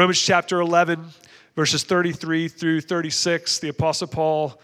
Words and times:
Romans 0.00 0.18
chapter 0.18 0.60
11, 0.60 1.04
verses 1.54 1.84
33 1.84 2.48
through 2.48 2.80
36, 2.80 3.58
the 3.58 3.68
Apostle 3.68 4.06
Paul 4.08 4.58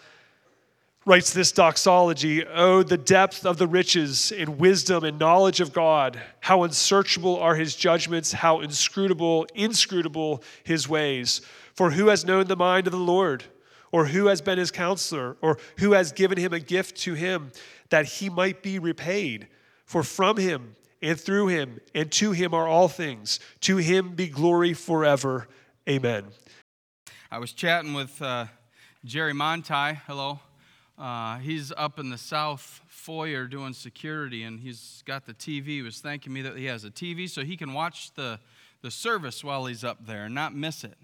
writes 1.05 1.35
this 1.35 1.53
doxology 1.53 2.43
Oh, 2.47 2.83
the 2.83 2.97
depth 2.97 3.45
of 3.45 3.59
the 3.59 3.67
riches 3.67 4.33
in 4.33 4.57
wisdom 4.57 5.05
and 5.05 5.19
knowledge 5.19 5.61
of 5.61 5.75
God! 5.75 6.19
How 6.41 6.63
unsearchable 6.63 7.39
are 7.39 7.55
his 7.55 7.77
judgments, 7.77 8.33
how 8.33 8.61
inscrutable, 8.61 9.47
inscrutable 9.55 10.43
his 10.65 10.89
ways. 10.89 11.43
For 11.75 11.91
who 11.91 12.07
has 12.07 12.25
known 12.25 12.47
the 12.47 12.57
mind 12.57 12.87
of 12.87 12.95
the 12.95 12.99
Lord? 12.99 13.45
Or 13.93 14.07
who 14.07 14.29
has 14.29 14.41
been 14.41 14.57
his 14.57 14.71
counselor? 14.71 15.37
Or 15.43 15.59
who 15.81 15.93
has 15.93 16.13
given 16.13 16.39
him 16.39 16.55
a 16.55 16.61
gift 16.61 16.97
to 17.01 17.13
him 17.13 17.53
that 17.91 18.07
he 18.07 18.31
might 18.31 18.63
be 18.63 18.79
repaid? 18.79 19.49
For 19.85 20.03
from 20.03 20.39
him 20.39 20.77
and 21.03 21.21
through 21.21 21.49
him 21.49 21.81
and 21.95 22.11
to 22.13 22.33
him 22.33 22.55
are 22.55 22.67
all 22.67 22.89
things. 22.89 23.41
To 23.63 23.77
him 23.77 24.15
be 24.15 24.29
glory 24.29 24.73
forever. 24.73 25.49
Amen. 25.89 26.25
I 27.31 27.39
was 27.39 27.53
chatting 27.53 27.95
with 27.95 28.21
uh, 28.23 28.47
Jerry 29.05 29.33
Montai. 29.33 30.01
Hello. 30.07 30.41
Uh, 30.99 31.39
he's 31.39 31.73
up 31.77 31.99
in 31.99 32.09
the 32.11 32.19
south 32.19 32.81
foyer 32.89 33.47
doing 33.47 33.75
security, 33.75 34.43
and 34.43 34.61
he's 34.61 35.03
got 35.07 35.27
the 35.27 35.35
TV. 35.35 35.67
He 35.67 35.83
was 35.83 36.01
thanking 36.01 36.33
me 36.33 36.43
that 36.43 36.57
he 36.57 36.65
has 36.65 36.85
a 36.85 36.91
TV 36.91 37.29
so 37.29 37.45
he 37.45 37.57
can 37.57 37.75
watch 37.75 38.13
the, 38.15 38.41
the 38.83 38.91
service 38.91 39.45
while 39.45 39.67
he's 39.67 39.85
up 39.85 40.07
there 40.07 40.25
and 40.25 40.35
not 40.35 40.55
miss 40.55 40.85
it. 40.85 40.97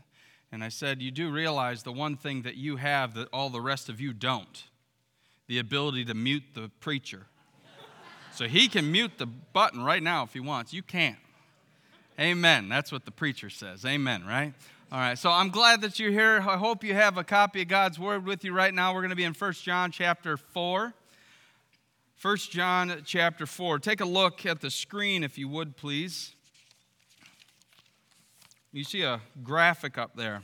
And 0.51 0.65
I 0.65 0.69
said, 0.69 1.03
You 1.03 1.11
do 1.11 1.31
realize 1.31 1.83
the 1.83 1.93
one 1.93 2.17
thing 2.17 2.43
that 2.43 2.57
you 2.57 2.77
have 2.77 3.15
that 3.15 3.29
all 3.33 3.51
the 3.51 3.61
rest 3.61 3.89
of 3.89 4.01
you 4.01 4.13
don't 4.13 4.65
the 5.49 5.59
ability 5.59 6.05
to 6.07 6.15
mute 6.15 6.45
the 6.55 6.71
preacher. 6.81 7.27
So 8.43 8.49
he 8.49 8.67
can 8.67 8.91
mute 8.91 9.13
the 9.19 9.27
button 9.27 9.85
right 9.85 10.03
now 10.03 10.25
if 10.25 10.33
he 10.33 10.41
wants. 10.41 10.73
You 10.73 10.83
can't. 10.83 11.19
Amen. 12.19 12.69
That's 12.69 12.91
what 12.91 13.05
the 13.05 13.13
preacher 13.13 13.49
says. 13.49 13.85
Amen, 13.85 14.25
right? 14.27 14.53
All 14.91 14.99
right, 14.99 15.17
so 15.17 15.31
I'm 15.31 15.51
glad 15.51 15.81
that 15.83 16.01
you're 16.01 16.11
here. 16.11 16.39
I 16.41 16.57
hope 16.57 16.83
you 16.83 16.93
have 16.93 17.17
a 17.19 17.23
copy 17.23 17.63
of 17.63 17.69
God's 17.69 18.01
Word 18.01 18.27
with 18.27 18.45
you 18.45 18.53
right 18.53 18.75
now. 18.75 18.93
We're 18.93 19.01
going 19.03 19.11
to 19.11 19.17
be 19.17 19.23
in 19.23 19.33
1 19.33 19.53
John 19.53 19.93
chapter 19.93 20.37
4. 20.37 20.93
1 22.21 22.37
John 22.51 23.03
chapter 23.05 23.47
4. 23.47 23.79
Take 23.79 24.01
a 24.01 24.05
look 24.05 24.45
at 24.45 24.61
the 24.61 24.71
screen, 24.71 25.23
if 25.23 25.39
you 25.39 25.47
would, 25.47 25.77
please. 25.77 26.35
You 28.73 28.83
see 28.83 29.03
a 29.03 29.21
graphic 29.45 29.99
up 29.99 30.17
there. 30.17 30.43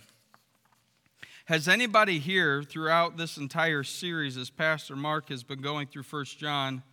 Has 1.46 1.66
anybody 1.66 2.20
here 2.20 2.62
throughout 2.62 3.16
this 3.16 3.38
entire 3.38 3.82
series, 3.82 4.36
as 4.36 4.50
Pastor 4.50 4.94
Mark 4.94 5.30
has 5.30 5.42
been 5.42 5.60
going 5.60 5.88
through 5.88 6.04
1 6.04 6.24
John, 6.26 6.84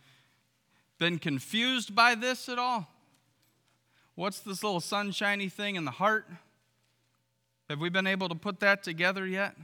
been 0.98 1.18
confused 1.18 1.94
by 1.94 2.14
this 2.14 2.48
at 2.48 2.58
all? 2.58 2.88
What's 4.14 4.40
this 4.40 4.62
little 4.62 4.80
sunshiny 4.80 5.48
thing 5.48 5.76
in 5.76 5.84
the 5.84 5.90
heart? 5.90 6.26
Have 7.68 7.80
we 7.80 7.90
been 7.90 8.06
able 8.06 8.28
to 8.28 8.34
put 8.34 8.60
that 8.60 8.82
together 8.82 9.26
yet? 9.26 9.56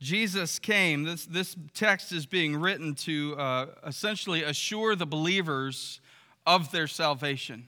Jesus 0.00 0.58
came. 0.58 1.04
This, 1.04 1.26
this 1.26 1.56
text 1.74 2.12
is 2.12 2.26
being 2.26 2.56
written 2.56 2.94
to 2.96 3.34
uh, 3.36 3.66
essentially 3.86 4.42
assure 4.42 4.94
the 4.94 5.06
believers 5.06 6.00
of 6.46 6.70
their 6.70 6.86
salvation. 6.86 7.66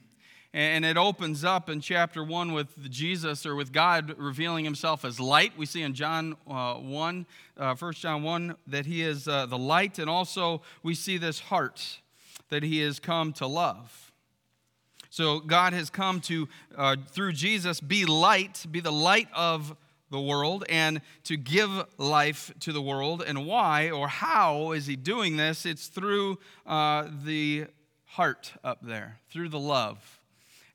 And 0.53 0.83
it 0.83 0.97
opens 0.97 1.45
up 1.45 1.69
in 1.69 1.79
chapter 1.79 2.23
1 2.23 2.51
with 2.51 2.91
Jesus 2.91 3.45
or 3.45 3.55
with 3.55 3.71
God 3.71 4.15
revealing 4.17 4.65
himself 4.65 5.05
as 5.05 5.17
light. 5.17 5.53
We 5.57 5.65
see 5.65 5.81
in 5.81 5.93
John 5.93 6.35
uh, 6.45 6.73
1, 6.75 7.25
uh, 7.57 7.75
1 7.75 7.93
John 7.93 8.23
1, 8.23 8.55
that 8.67 8.85
he 8.85 9.01
is 9.01 9.29
uh, 9.29 9.45
the 9.45 9.57
light. 9.57 9.97
And 9.97 10.09
also 10.09 10.61
we 10.83 10.93
see 10.93 11.17
this 11.17 11.39
heart 11.39 11.99
that 12.49 12.63
he 12.63 12.79
has 12.79 12.99
come 12.99 13.31
to 13.33 13.47
love. 13.47 14.11
So 15.09 15.39
God 15.39 15.73
has 15.73 15.89
come 15.89 16.19
to, 16.21 16.47
uh, 16.77 16.95
through 17.11 17.33
Jesus, 17.33 17.79
be 17.79 18.05
light, 18.05 18.65
be 18.69 18.81
the 18.81 18.91
light 18.91 19.27
of 19.33 19.75
the 20.09 20.21
world, 20.21 20.65
and 20.69 21.01
to 21.23 21.37
give 21.37 21.69
life 21.97 22.53
to 22.61 22.73
the 22.73 22.81
world. 22.81 23.23
And 23.25 23.45
why 23.45 23.89
or 23.89 24.07
how 24.07 24.71
is 24.71 24.85
He 24.85 24.95
doing 24.95 25.37
this? 25.37 25.65
It's 25.65 25.87
through 25.87 26.39
uh, 26.65 27.07
the 27.23 27.65
heart 28.05 28.53
up 28.63 28.79
there, 28.81 29.19
through 29.29 29.49
the 29.49 29.59
love. 29.59 30.20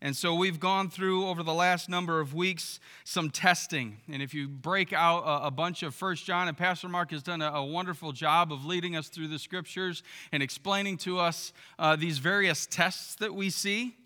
And 0.07 0.17
so 0.17 0.37
we've 0.37 0.61
gone 0.61 0.89
through 0.89 1.27
over 1.27 1.43
the 1.43 1.53
last 1.53 1.89
number 1.89 2.21
of 2.21 2.33
weeks 2.33 2.79
some 3.03 3.29
testing. 3.29 3.97
And 4.09 4.23
if 4.23 4.35
you 4.35 4.47
break 4.47 4.93
out 4.93 5.25
a, 5.27 5.51
bunch 5.51 5.83
of 5.83 5.97
First 5.97 6.25
John, 6.25 6.47
and 6.47 6.57
Pastor 6.57 6.89
Mark 6.89 7.11
has 7.11 7.25
done 7.25 7.43
a, 7.43 7.51
a, 7.51 7.65
wonderful 7.65 8.13
job 8.13 8.53
of 8.53 8.65
leading 8.65 8.95
us 8.95 9.09
through 9.09 9.27
the 9.27 9.39
scriptures 9.41 10.05
and 10.31 10.45
explaining 10.45 10.97
to 10.99 11.19
us 11.19 11.53
uh, 11.81 11.97
these 11.97 12.19
various 12.19 12.67
tests 12.67 13.17
that 13.17 13.35
we 13.35 13.51
see 13.51 13.97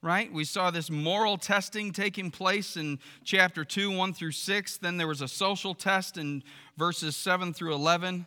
right? 0.00 0.32
We 0.32 0.44
saw 0.44 0.70
this 0.70 0.90
moral 0.90 1.36
testing 1.36 1.92
taking 1.92 2.30
place 2.30 2.76
in 2.76 3.00
chapter 3.24 3.64
2, 3.64 3.90
1 3.90 4.14
through 4.14 4.30
6. 4.30 4.76
Then 4.76 4.96
there 4.96 5.08
was 5.08 5.22
a 5.22 5.26
social 5.26 5.74
test 5.74 6.16
in 6.16 6.44
verses 6.76 7.16
7 7.16 7.52
through 7.52 7.74
11. 7.74 8.24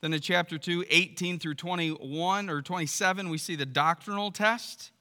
Then 0.00 0.12
in 0.12 0.20
chapter 0.20 0.58
2, 0.58 0.84
18 0.88 1.40
through 1.40 1.54
21 1.54 2.48
or 2.48 2.62
27, 2.62 3.30
we 3.30 3.36
see 3.36 3.56
the 3.56 3.66
doctrinal 3.66 4.30
test. 4.30 4.92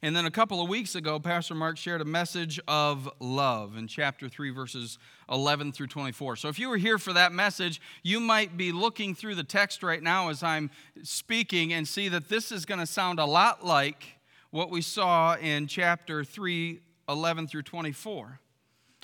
And 0.00 0.14
then 0.14 0.26
a 0.26 0.30
couple 0.30 0.62
of 0.62 0.68
weeks 0.68 0.94
ago, 0.94 1.18
Pastor 1.18 1.56
Mark 1.56 1.76
shared 1.76 2.00
a 2.00 2.04
message 2.04 2.60
of 2.68 3.10
love 3.18 3.76
in 3.76 3.88
chapter 3.88 4.28
3, 4.28 4.50
verses 4.50 4.96
11 5.28 5.72
through 5.72 5.88
24. 5.88 6.36
So 6.36 6.48
if 6.48 6.56
you 6.60 6.68
were 6.68 6.76
here 6.76 6.98
for 6.98 7.12
that 7.14 7.32
message, 7.32 7.80
you 8.04 8.20
might 8.20 8.56
be 8.56 8.70
looking 8.70 9.16
through 9.16 9.34
the 9.34 9.42
text 9.42 9.82
right 9.82 10.00
now 10.00 10.28
as 10.28 10.44
I'm 10.44 10.70
speaking 11.02 11.72
and 11.72 11.86
see 11.86 12.08
that 12.10 12.28
this 12.28 12.52
is 12.52 12.64
going 12.64 12.78
to 12.78 12.86
sound 12.86 13.18
a 13.18 13.24
lot 13.24 13.66
like 13.66 14.18
what 14.50 14.70
we 14.70 14.82
saw 14.82 15.34
in 15.34 15.66
chapter 15.66 16.22
3, 16.22 16.80
11 17.08 17.48
through 17.48 17.62
24. 17.62 18.38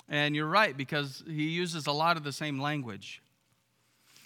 And 0.07 0.33
you're 0.33 0.47
right, 0.47 0.77
because 0.77 1.25
he 1.27 1.49
uses 1.49 1.87
a 1.87 1.91
lot 1.91 2.15
of 2.15 2.23
the 2.23 2.31
same 2.31 2.61
language. 2.61 3.21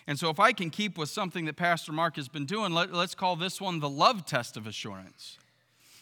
And 0.06 0.20
so, 0.20 0.30
if 0.30 0.40
I 0.40 0.52
can 0.52 0.70
keep 0.70 0.98
with 0.98 1.10
something 1.10 1.46
that 1.46 1.56
Pastor 1.56 1.92
Mark 1.92 2.16
has 2.16 2.28
been 2.28 2.46
doing, 2.46 2.74
let, 2.74 2.92
us 2.94 3.16
call 3.16 3.36
this 3.36 3.62
one 3.62 3.80
the 3.80 3.90
love 3.90 4.26
test 4.26 4.58
of 4.58 4.68
assurance. 4.68 5.38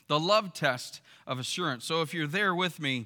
The 0.08 0.20
love 0.20 0.54
test 0.54 1.02
of 1.26 1.40
assurance. 1.40 1.86
So, 1.86 2.02
if 2.02 2.14
you're 2.14 2.28
there 2.28 2.56
with 2.56 2.80
me, 2.80 3.06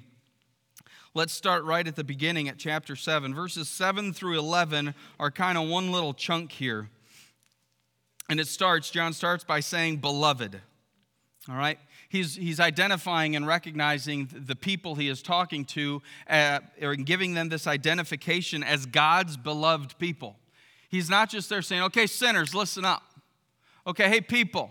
let's 1.14 1.32
start 1.32 1.64
right 1.64 1.86
at 1.86 1.96
the 1.96 2.04
beginning 2.04 2.48
at 2.48 2.58
chapter 2.58 2.96
7. 2.96 3.34
Verses 3.34 3.68
7 3.68 4.12
through 4.12 4.38
11 4.38 4.94
are 5.18 5.30
kind 5.30 5.58
of 5.58 5.68
one 5.68 5.92
little 5.92 6.14
chunk 6.14 6.52
here. 6.52 6.88
And 8.28 8.38
it 8.40 8.46
starts, 8.46 8.90
John 8.90 9.12
starts 9.12 9.44
by 9.44 9.60
saying, 9.60 9.98
Beloved. 9.98 10.60
All 11.48 11.56
right? 11.56 11.78
he's, 12.12 12.36
he's 12.36 12.60
identifying 12.60 13.34
and 13.34 13.46
recognizing 13.46 14.28
the 14.30 14.54
people 14.54 14.94
he 14.94 15.08
is 15.08 15.22
talking 15.22 15.64
to 15.64 16.02
uh, 16.28 16.60
or 16.82 16.94
giving 16.94 17.32
them 17.32 17.48
this 17.48 17.66
identification 17.66 18.62
as 18.62 18.84
God's 18.84 19.38
beloved 19.38 19.98
people. 19.98 20.36
He's 20.90 21.08
not 21.08 21.30
just 21.30 21.48
there 21.48 21.62
saying, 21.62 21.82
okay, 21.84 22.06
sinners, 22.06 22.54
listen 22.54 22.84
up. 22.84 23.02
Okay, 23.86 24.10
hey, 24.10 24.20
people. 24.20 24.70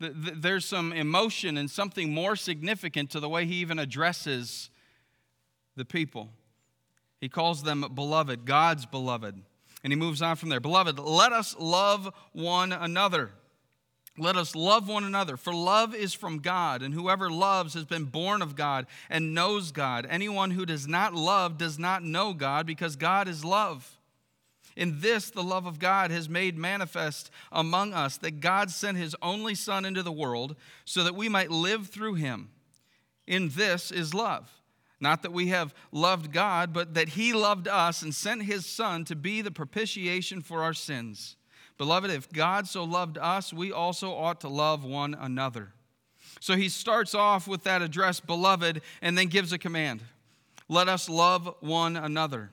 There's 0.00 0.64
some 0.64 0.92
emotion 0.92 1.56
and 1.56 1.70
something 1.70 2.12
more 2.12 2.36
significant 2.36 3.10
to 3.10 3.20
the 3.20 3.28
way 3.28 3.46
he 3.46 3.56
even 3.56 3.78
addresses 3.78 4.70
the 5.76 5.84
people. 5.84 6.30
He 7.20 7.28
calls 7.28 7.62
them 7.64 7.84
beloved, 7.94 8.44
God's 8.44 8.86
beloved. 8.86 9.40
And 9.82 9.92
he 9.92 9.96
moves 9.96 10.22
on 10.22 10.36
from 10.36 10.48
there. 10.48 10.60
Beloved, 10.60 10.98
let 10.98 11.32
us 11.32 11.56
love 11.58 12.12
one 12.32 12.72
another. 12.72 13.30
Let 14.16 14.36
us 14.36 14.56
love 14.56 14.88
one 14.88 15.04
another, 15.04 15.36
for 15.36 15.54
love 15.54 15.94
is 15.94 16.12
from 16.12 16.40
God, 16.40 16.82
and 16.82 16.92
whoever 16.92 17.30
loves 17.30 17.74
has 17.74 17.84
been 17.84 18.04
born 18.04 18.42
of 18.42 18.56
God 18.56 18.86
and 19.08 19.32
knows 19.32 19.70
God. 19.70 20.06
Anyone 20.10 20.50
who 20.50 20.66
does 20.66 20.88
not 20.88 21.14
love 21.14 21.56
does 21.56 21.78
not 21.78 22.02
know 22.02 22.34
God, 22.34 22.66
because 22.66 22.96
God 22.96 23.28
is 23.28 23.44
love. 23.44 23.97
In 24.78 25.00
this, 25.00 25.28
the 25.28 25.42
love 25.42 25.66
of 25.66 25.80
God 25.80 26.12
has 26.12 26.28
made 26.28 26.56
manifest 26.56 27.32
among 27.50 27.92
us 27.92 28.16
that 28.18 28.38
God 28.38 28.70
sent 28.70 28.96
his 28.96 29.16
only 29.20 29.56
Son 29.56 29.84
into 29.84 30.04
the 30.04 30.12
world 30.12 30.54
so 30.84 31.02
that 31.02 31.16
we 31.16 31.28
might 31.28 31.50
live 31.50 31.88
through 31.88 32.14
him. 32.14 32.50
In 33.26 33.48
this 33.48 33.90
is 33.90 34.14
love. 34.14 34.48
Not 35.00 35.22
that 35.22 35.32
we 35.32 35.48
have 35.48 35.74
loved 35.90 36.32
God, 36.32 36.72
but 36.72 36.94
that 36.94 37.10
he 37.10 37.32
loved 37.32 37.66
us 37.66 38.02
and 38.02 38.14
sent 38.14 38.44
his 38.44 38.66
Son 38.66 39.04
to 39.06 39.16
be 39.16 39.42
the 39.42 39.50
propitiation 39.50 40.42
for 40.42 40.62
our 40.62 40.74
sins. 40.74 41.34
Beloved, 41.76 42.12
if 42.12 42.30
God 42.30 42.68
so 42.68 42.84
loved 42.84 43.18
us, 43.18 43.52
we 43.52 43.72
also 43.72 44.12
ought 44.12 44.40
to 44.42 44.48
love 44.48 44.84
one 44.84 45.12
another. 45.12 45.72
So 46.38 46.54
he 46.54 46.68
starts 46.68 47.16
off 47.16 47.48
with 47.48 47.64
that 47.64 47.82
address, 47.82 48.20
beloved, 48.20 48.82
and 49.02 49.18
then 49.18 49.26
gives 49.26 49.52
a 49.52 49.58
command 49.58 50.02
let 50.68 50.88
us 50.88 51.08
love 51.08 51.52
one 51.60 51.96
another. 51.96 52.50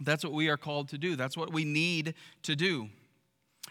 That's 0.00 0.24
what 0.24 0.32
we 0.32 0.48
are 0.48 0.56
called 0.56 0.88
to 0.90 0.98
do, 0.98 1.16
that's 1.16 1.36
what 1.36 1.52
we 1.52 1.64
need 1.64 2.14
to 2.42 2.56
do. 2.56 2.88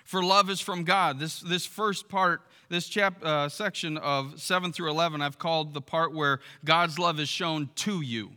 For 0.05 0.23
love 0.23 0.49
is 0.49 0.59
from 0.59 0.83
God. 0.83 1.19
This, 1.19 1.39
this 1.39 1.65
first 1.65 2.09
part, 2.09 2.41
this 2.69 2.87
chap, 2.87 3.23
uh, 3.23 3.47
section 3.47 3.97
of 3.97 4.41
7 4.41 4.73
through 4.73 4.89
11, 4.89 5.21
I've 5.21 5.37
called 5.37 5.73
the 5.73 5.81
part 5.81 6.13
where 6.13 6.39
God's 6.65 6.99
love 6.99 7.19
is 7.19 7.29
shown 7.29 7.69
to 7.75 8.01
you. 8.01 8.31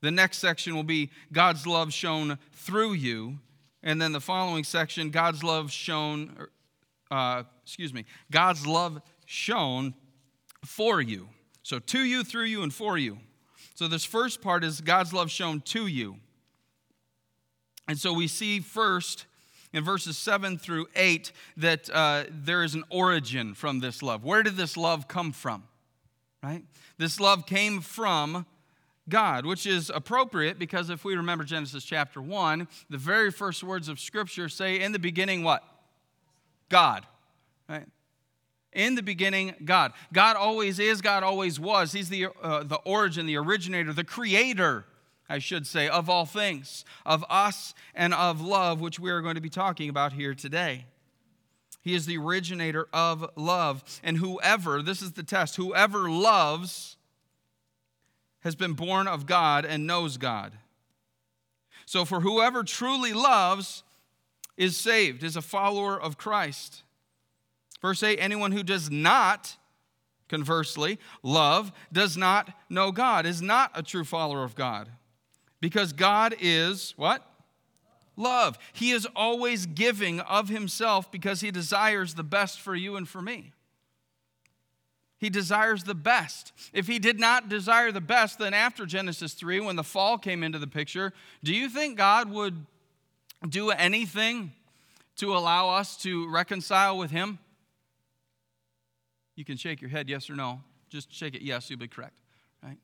The 0.00 0.10
next 0.10 0.38
section 0.38 0.76
will 0.76 0.84
be 0.84 1.10
God's 1.32 1.66
love 1.66 1.92
shown 1.92 2.38
through 2.52 2.92
you. 2.92 3.38
And 3.82 4.00
then 4.00 4.12
the 4.12 4.20
following 4.20 4.64
section, 4.64 5.10
God's 5.10 5.42
love 5.42 5.72
shown, 5.72 6.46
uh, 7.10 7.44
excuse 7.64 7.92
me, 7.92 8.04
God's 8.30 8.66
love 8.66 9.00
shown 9.26 9.94
for 10.64 11.00
you. 11.00 11.28
So, 11.62 11.78
to 11.78 12.00
you, 12.00 12.24
through 12.24 12.44
you, 12.44 12.62
and 12.62 12.72
for 12.72 12.96
you. 12.96 13.18
So, 13.74 13.88
this 13.88 14.04
first 14.04 14.40
part 14.40 14.64
is 14.64 14.80
God's 14.80 15.12
love 15.12 15.30
shown 15.30 15.60
to 15.62 15.86
you. 15.86 16.16
And 17.88 17.98
so, 17.98 18.12
we 18.12 18.28
see 18.28 18.60
first 18.60 19.24
in 19.72 19.82
verses 19.82 20.16
7 20.16 20.58
through 20.58 20.86
8 20.94 21.32
that 21.56 21.90
uh, 21.90 22.24
there 22.30 22.62
is 22.62 22.74
an 22.74 22.84
origin 22.90 23.54
from 23.54 23.80
this 23.80 24.02
love. 24.02 24.24
Where 24.24 24.42
did 24.42 24.56
this 24.56 24.76
love 24.76 25.08
come 25.08 25.32
from? 25.32 25.64
Right? 26.42 26.62
This 26.98 27.18
love 27.18 27.46
came 27.46 27.80
from 27.80 28.46
God, 29.08 29.46
which 29.46 29.66
is 29.66 29.90
appropriate 29.92 30.58
because 30.58 30.90
if 30.90 31.04
we 31.04 31.16
remember 31.16 31.44
Genesis 31.44 31.84
chapter 31.84 32.20
1, 32.20 32.68
the 32.90 32.98
very 32.98 33.30
first 33.30 33.62
words 33.62 33.88
of 33.88 33.98
Scripture 33.98 34.48
say, 34.48 34.80
In 34.80 34.92
the 34.92 34.98
beginning, 34.98 35.42
what? 35.42 35.62
God. 36.68 37.06
Right? 37.68 37.86
In 38.72 38.94
the 38.94 39.02
beginning, 39.02 39.54
God. 39.64 39.92
God 40.12 40.36
always 40.36 40.78
is, 40.78 41.00
God 41.00 41.22
always 41.22 41.58
was. 41.58 41.92
He's 41.92 42.10
the, 42.10 42.26
uh, 42.42 42.64
the 42.64 42.80
origin, 42.84 43.26
the 43.26 43.36
originator, 43.36 43.92
the 43.92 44.04
creator, 44.04 44.84
I 45.28 45.38
should 45.38 45.66
say, 45.66 45.88
of 45.88 46.08
all 46.08 46.24
things, 46.24 46.84
of 47.04 47.24
us 47.28 47.74
and 47.94 48.14
of 48.14 48.40
love, 48.40 48.80
which 48.80 48.98
we 48.98 49.10
are 49.10 49.20
going 49.20 49.34
to 49.34 49.40
be 49.40 49.50
talking 49.50 49.88
about 49.88 50.14
here 50.14 50.34
today. 50.34 50.86
He 51.82 51.94
is 51.94 52.06
the 52.06 52.18
originator 52.18 52.88
of 52.92 53.28
love. 53.36 54.00
And 54.02 54.16
whoever, 54.16 54.82
this 54.82 55.02
is 55.02 55.12
the 55.12 55.22
test, 55.22 55.56
whoever 55.56 56.10
loves 56.10 56.96
has 58.40 58.54
been 58.54 58.72
born 58.72 59.08
of 59.08 59.26
God 59.26 59.64
and 59.64 59.86
knows 59.86 60.16
God. 60.16 60.52
So, 61.86 62.04
for 62.04 62.20
whoever 62.20 62.64
truly 62.64 63.12
loves 63.12 63.82
is 64.56 64.76
saved, 64.76 65.22
is 65.22 65.36
a 65.36 65.42
follower 65.42 66.00
of 66.00 66.18
Christ. 66.18 66.82
Verse 67.80 68.02
8 68.02 68.18
anyone 68.20 68.52
who 68.52 68.62
does 68.62 68.90
not, 68.90 69.56
conversely, 70.28 70.98
love, 71.22 71.72
does 71.92 72.16
not 72.16 72.52
know 72.68 72.92
God, 72.92 73.24
is 73.24 73.40
not 73.40 73.70
a 73.74 73.82
true 73.82 74.04
follower 74.04 74.44
of 74.44 74.54
God. 74.54 74.90
Because 75.60 75.92
God 75.92 76.34
is 76.40 76.94
what? 76.96 77.24
Love. 78.16 78.58
He 78.72 78.90
is 78.90 79.06
always 79.14 79.66
giving 79.66 80.20
of 80.20 80.48
himself 80.48 81.10
because 81.10 81.40
he 81.40 81.50
desires 81.50 82.14
the 82.14 82.24
best 82.24 82.60
for 82.60 82.74
you 82.74 82.96
and 82.96 83.08
for 83.08 83.22
me. 83.22 83.52
He 85.18 85.30
desires 85.30 85.84
the 85.84 85.94
best. 85.94 86.52
If 86.72 86.86
he 86.86 86.98
did 86.98 87.18
not 87.18 87.48
desire 87.48 87.90
the 87.90 88.00
best, 88.00 88.38
then 88.38 88.54
after 88.54 88.86
Genesis 88.86 89.34
3, 89.34 89.60
when 89.60 89.76
the 89.76 89.84
fall 89.84 90.16
came 90.16 90.44
into 90.44 90.58
the 90.58 90.66
picture, 90.66 91.12
do 91.42 91.52
you 91.52 91.68
think 91.68 91.96
God 91.96 92.30
would 92.30 92.66
do 93.48 93.70
anything 93.70 94.52
to 95.16 95.34
allow 95.36 95.70
us 95.70 95.96
to 95.98 96.30
reconcile 96.30 96.96
with 96.96 97.10
him? 97.10 97.38
You 99.34 99.44
can 99.44 99.56
shake 99.56 99.80
your 99.80 99.90
head 99.90 100.08
yes 100.08 100.30
or 100.30 100.34
no. 100.34 100.60
Just 100.88 101.12
shake 101.12 101.34
it 101.34 101.42
yes, 101.42 101.68
you'll 101.68 101.78
be 101.78 101.88
correct. 101.88 102.18
Right? 102.62 102.78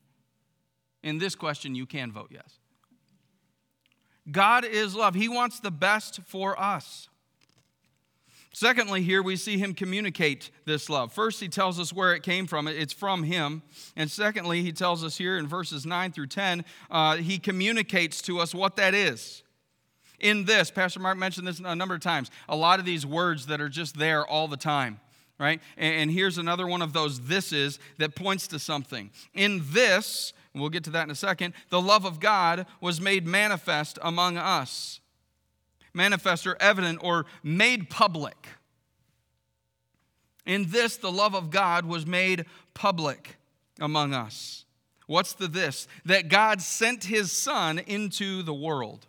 In 1.03 1.17
this 1.17 1.35
question, 1.35 1.75
you 1.75 1.85
can 1.85 2.11
vote 2.11 2.29
yes. 2.31 2.59
God 4.31 4.65
is 4.65 4.95
love. 4.95 5.15
He 5.15 5.29
wants 5.29 5.59
the 5.59 5.71
best 5.71 6.21
for 6.25 6.59
us. 6.59 7.09
Secondly, 8.51 9.01
here 9.01 9.21
we 9.21 9.35
see 9.35 9.57
him 9.57 9.73
communicate 9.73 10.49
this 10.63 10.89
love. 10.89 11.11
First, 11.11 11.41
he 11.41 11.49
tells 11.49 11.77
us 11.77 11.91
where 11.91 12.13
it 12.13 12.23
came 12.23 12.47
from, 12.47 12.69
it's 12.69 12.93
from 12.93 13.23
him. 13.23 13.61
And 13.97 14.09
secondly, 14.09 14.61
he 14.63 14.71
tells 14.71 15.03
us 15.03 15.17
here 15.17 15.37
in 15.37 15.45
verses 15.45 15.85
9 15.85 16.13
through 16.13 16.27
10, 16.27 16.63
uh, 16.89 17.17
he 17.17 17.37
communicates 17.37 18.21
to 18.23 18.39
us 18.39 18.55
what 18.55 18.77
that 18.77 18.93
is. 18.93 19.43
In 20.21 20.45
this, 20.45 20.71
Pastor 20.71 21.01
Mark 21.01 21.17
mentioned 21.17 21.45
this 21.45 21.59
a 21.59 21.75
number 21.75 21.95
of 21.95 22.01
times, 22.01 22.31
a 22.47 22.55
lot 22.55 22.79
of 22.79 22.85
these 22.85 23.05
words 23.05 23.47
that 23.47 23.59
are 23.59 23.67
just 23.67 23.97
there 23.97 24.25
all 24.25 24.47
the 24.47 24.57
time 24.57 24.99
right? 25.37 25.61
And 25.77 26.09
here's 26.09 26.37
another 26.37 26.65
one 26.65 26.81
of 26.81 26.93
those 26.93 27.21
this 27.21 27.51
is 27.51 27.79
that 27.97 28.15
points 28.15 28.47
to 28.47 28.59
something. 28.59 29.11
In 29.33 29.61
this, 29.71 30.33
we'll 30.61 30.69
get 30.69 30.83
to 30.85 30.89
that 30.91 31.03
in 31.03 31.11
a 31.11 31.15
second, 31.15 31.53
the 31.69 31.81
love 31.81 32.05
of 32.05 32.19
God 32.19 32.65
was 32.81 33.01
made 33.01 33.25
manifest 33.25 33.99
among 34.01 34.37
us. 34.37 34.99
Manifest 35.93 36.45
or 36.45 36.57
evident 36.59 36.99
or 37.01 37.25
made 37.43 37.89
public. 37.89 38.47
In 40.45 40.69
this, 40.69 40.97
the 40.97 41.11
love 41.11 41.33
of 41.35 41.49
God 41.49 41.85
was 41.85 42.05
made 42.05 42.45
public 42.73 43.37
among 43.79 44.13
us. 44.13 44.65
What's 45.07 45.33
the 45.33 45.47
this? 45.47 45.87
That 46.05 46.29
God 46.29 46.61
sent 46.61 47.05
his 47.05 47.31
Son 47.31 47.79
into 47.79 48.43
the 48.43 48.53
world. 48.53 49.05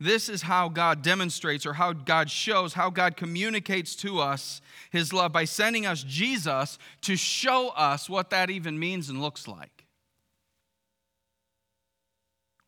This 0.00 0.28
is 0.28 0.42
how 0.42 0.68
God 0.68 1.02
demonstrates 1.02 1.66
or 1.66 1.72
how 1.72 1.92
God 1.92 2.30
shows, 2.30 2.74
how 2.74 2.88
God 2.88 3.16
communicates 3.16 3.96
to 3.96 4.20
us 4.20 4.60
his 4.90 5.12
love 5.12 5.32
by 5.32 5.44
sending 5.44 5.86
us 5.86 6.04
Jesus 6.04 6.78
to 7.02 7.16
show 7.16 7.70
us 7.70 8.08
what 8.08 8.30
that 8.30 8.48
even 8.48 8.78
means 8.78 9.08
and 9.08 9.20
looks 9.20 9.48
like. 9.48 9.86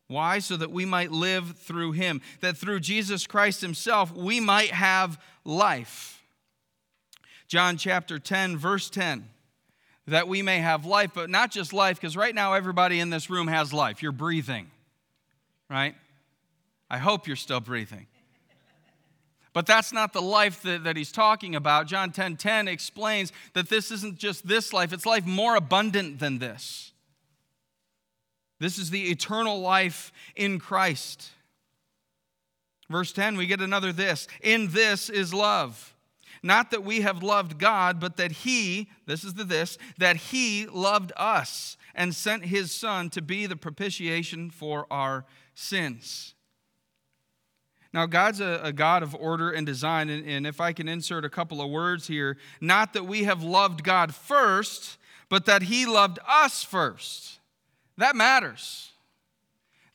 Why? 0.07 0.39
So 0.39 0.57
that 0.57 0.71
we 0.71 0.85
might 0.85 1.11
live 1.11 1.55
through 1.57 1.93
him, 1.93 2.21
that 2.41 2.57
through 2.57 2.81
Jesus 2.81 3.25
Christ 3.25 3.61
himself 3.61 4.13
we 4.13 4.41
might 4.41 4.71
have 4.71 5.17
life. 5.45 6.21
John 7.47 7.77
chapter 7.77 8.19
10, 8.19 8.57
verse 8.57 8.89
10 8.89 9.29
that 10.07 10.27
we 10.27 10.41
may 10.41 10.59
have 10.59 10.85
life, 10.85 11.11
but 11.13 11.29
not 11.29 11.51
just 11.51 11.73
life, 11.73 11.99
because 11.99 12.17
right 12.17 12.33
now 12.33 12.53
everybody 12.53 12.99
in 12.99 13.09
this 13.09 13.29
room 13.29 13.47
has 13.47 13.71
life. 13.71 14.01
You're 14.01 14.11
breathing, 14.11 14.69
right? 15.69 15.95
I 16.91 16.97
hope 16.97 17.25
you're 17.25 17.37
still 17.37 17.61
breathing. 17.61 18.07
But 19.53 19.65
that's 19.65 19.93
not 19.93 20.11
the 20.11 20.21
life 20.21 20.61
that, 20.63 20.83
that 20.83 20.97
he's 20.97 21.11
talking 21.11 21.55
about. 21.55 21.87
John 21.87 22.11
10 22.11 22.35
10 22.35 22.67
explains 22.67 23.31
that 23.53 23.69
this 23.69 23.91
isn't 23.91 24.17
just 24.17 24.45
this 24.45 24.73
life, 24.73 24.91
it's 24.91 25.05
life 25.05 25.25
more 25.25 25.55
abundant 25.55 26.19
than 26.19 26.39
this. 26.39 26.91
This 28.59 28.77
is 28.77 28.89
the 28.89 29.09
eternal 29.09 29.61
life 29.61 30.11
in 30.35 30.59
Christ. 30.59 31.29
Verse 32.89 33.13
10, 33.13 33.37
we 33.37 33.47
get 33.47 33.61
another 33.61 33.93
this. 33.93 34.27
In 34.41 34.67
this 34.71 35.09
is 35.09 35.33
love. 35.33 35.95
Not 36.43 36.71
that 36.71 36.83
we 36.83 37.01
have 37.01 37.23
loved 37.23 37.57
God, 37.57 38.01
but 38.01 38.17
that 38.17 38.31
He, 38.33 38.89
this 39.05 39.23
is 39.23 39.35
the 39.35 39.45
this, 39.45 39.77
that 39.97 40.17
He 40.17 40.67
loved 40.67 41.13
us 41.15 41.77
and 41.95 42.13
sent 42.13 42.45
His 42.45 42.73
Son 42.73 43.09
to 43.11 43.21
be 43.21 43.45
the 43.45 43.55
propitiation 43.55 44.49
for 44.49 44.87
our 44.91 45.25
sins. 45.55 46.33
Now, 47.93 48.05
God's 48.05 48.39
a, 48.39 48.61
a, 48.63 48.71
God 48.71 49.03
of 49.03 49.13
order 49.15 49.51
and 49.51 49.65
design, 49.65 50.09
and, 50.09 50.25
and 50.25 50.47
if 50.47 50.61
I 50.61 50.71
can 50.71 50.87
insert 50.87 51.25
a 51.25 51.29
couple 51.29 51.61
of 51.61 51.69
words 51.69 52.07
here, 52.07 52.37
not 52.61 52.93
that 52.93 53.05
we 53.05 53.23
have 53.23 53.43
loved 53.43 53.83
God 53.83 54.15
first, 54.15 54.97
but 55.27 55.45
that 55.45 55.63
He 55.63 55.85
loved 55.85 56.19
us 56.27 56.63
first. 56.63 57.39
That 57.97 58.15
matters. 58.15 58.91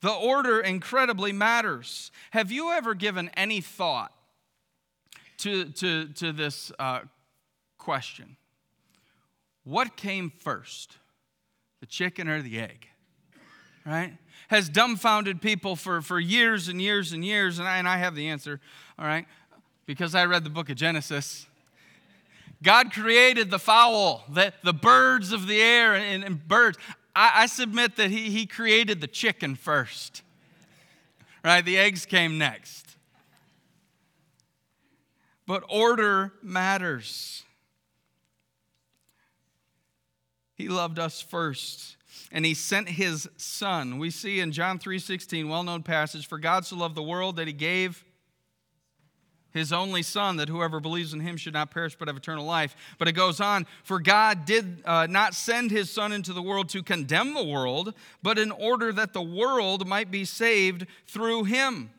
The 0.03 0.13
order 0.13 0.61
incredibly 0.61 1.33
matters. 1.33 2.11
Have 2.33 2.53
you 2.53 2.71
ever 2.71 2.95
given 2.95 3.31
any 3.31 3.63
thought 3.63 4.13
to, 5.39 5.65
to, 5.65 6.09
to 6.09 6.33
this 6.33 6.71
uh, 6.79 7.01
question? 7.79 8.37
What 9.65 9.97
came 9.97 10.31
first, 10.31 10.99
the 11.81 11.87
chicken 11.87 12.29
or 12.29 12.43
the 12.43 12.61
egg? 12.61 12.89
Right? 13.87 14.13
Has 14.49 14.69
dumbfounded 14.69 15.43
people 15.43 15.77
for, 15.77 16.01
for 16.01 16.21
years 16.21 16.69
and 16.69 16.81
years 16.81 17.13
and 17.13 17.25
years, 17.25 17.59
and 17.59 17.67
I, 17.67 17.79
and 17.79 17.89
I 17.89 17.97
have 17.97 18.15
the 18.15 18.29
answer, 18.29 18.61
all 18.99 19.07
right, 19.07 19.27
because 19.87 20.15
I 20.15 20.25
read 20.27 20.45
the 20.45 20.51
book 20.51 20.71
of 20.71 20.77
Genesis. 20.77 21.47
God 22.63 22.93
created 22.93 23.51
the 23.51 23.59
fowl, 23.59 24.25
the, 24.33 24.53
the 24.63 24.73
birds 24.73 25.33
of 25.33 25.47
the 25.47 25.61
air, 25.61 25.95
and, 25.95 26.25
and 26.25 26.47
birds. 26.47 26.79
I, 27.15 27.33
I 27.43 27.47
submit 27.47 27.97
that 27.97 28.11
he, 28.11 28.31
he 28.31 28.47
created 28.47 29.01
the 29.01 29.07
chicken 29.07 29.57
first, 29.57 30.23
right? 31.45 31.65
The 31.65 31.79
eggs 31.79 32.07
came 32.07 32.39
next. 32.39 32.85
But 35.47 35.65
order 35.69 36.33
matters. 36.43 37.45
He 40.55 40.69
loved 40.69 40.99
us 40.99 41.21
first 41.21 41.96
and 42.33 42.45
he 42.45 42.55
sent 42.55 42.89
his 42.89 43.29
son. 43.37 43.99
We 43.99 44.11
see 44.11 44.41
in 44.41 44.53
John 44.53 44.79
3:16, 44.79 45.49
well-known 45.49 45.83
passage, 45.83 46.27
for 46.27 46.39
God 46.39 46.65
so 46.65 46.77
loved 46.77 46.95
the 46.95 47.03
world 47.03 47.37
that 47.37 47.47
he 47.47 47.53
gave 47.53 48.05
his 49.57 49.73
only 49.73 50.03
son 50.03 50.37
that 50.37 50.51
whoever 50.51 50.81
believes 50.81 51.15
in 51.15 51.21
him 51.21 51.39
should 51.39 51.55
not 51.55 51.71
perish 51.71 51.97
but 51.99 52.09
have 52.09 52.17
eternal 52.17 52.45
life. 52.45 52.77
But 52.99 53.09
it 53.09 53.13
goes 53.13 53.41
on, 53.41 53.67
for 53.85 53.99
God 53.99 54.45
did 54.45 54.83
uh, 54.85 55.07
not 55.09 55.35
send 55.35 55.71
his 55.71 55.91
son 55.91 56.13
into 56.13 56.35
the 56.35 56.43
world 56.43 56.69
to 56.71 56.83
condemn 56.83 57.33
the 57.33 57.45
world, 57.45 57.95
but 58.23 58.39
in 58.39 58.51
order 58.51 58.93
that 58.93 59.15
the 59.15 59.23
world 59.23 59.89
might 59.89 60.11
be 60.11 60.27
saved 60.27 60.87
through 61.07 61.45
him 61.45 61.91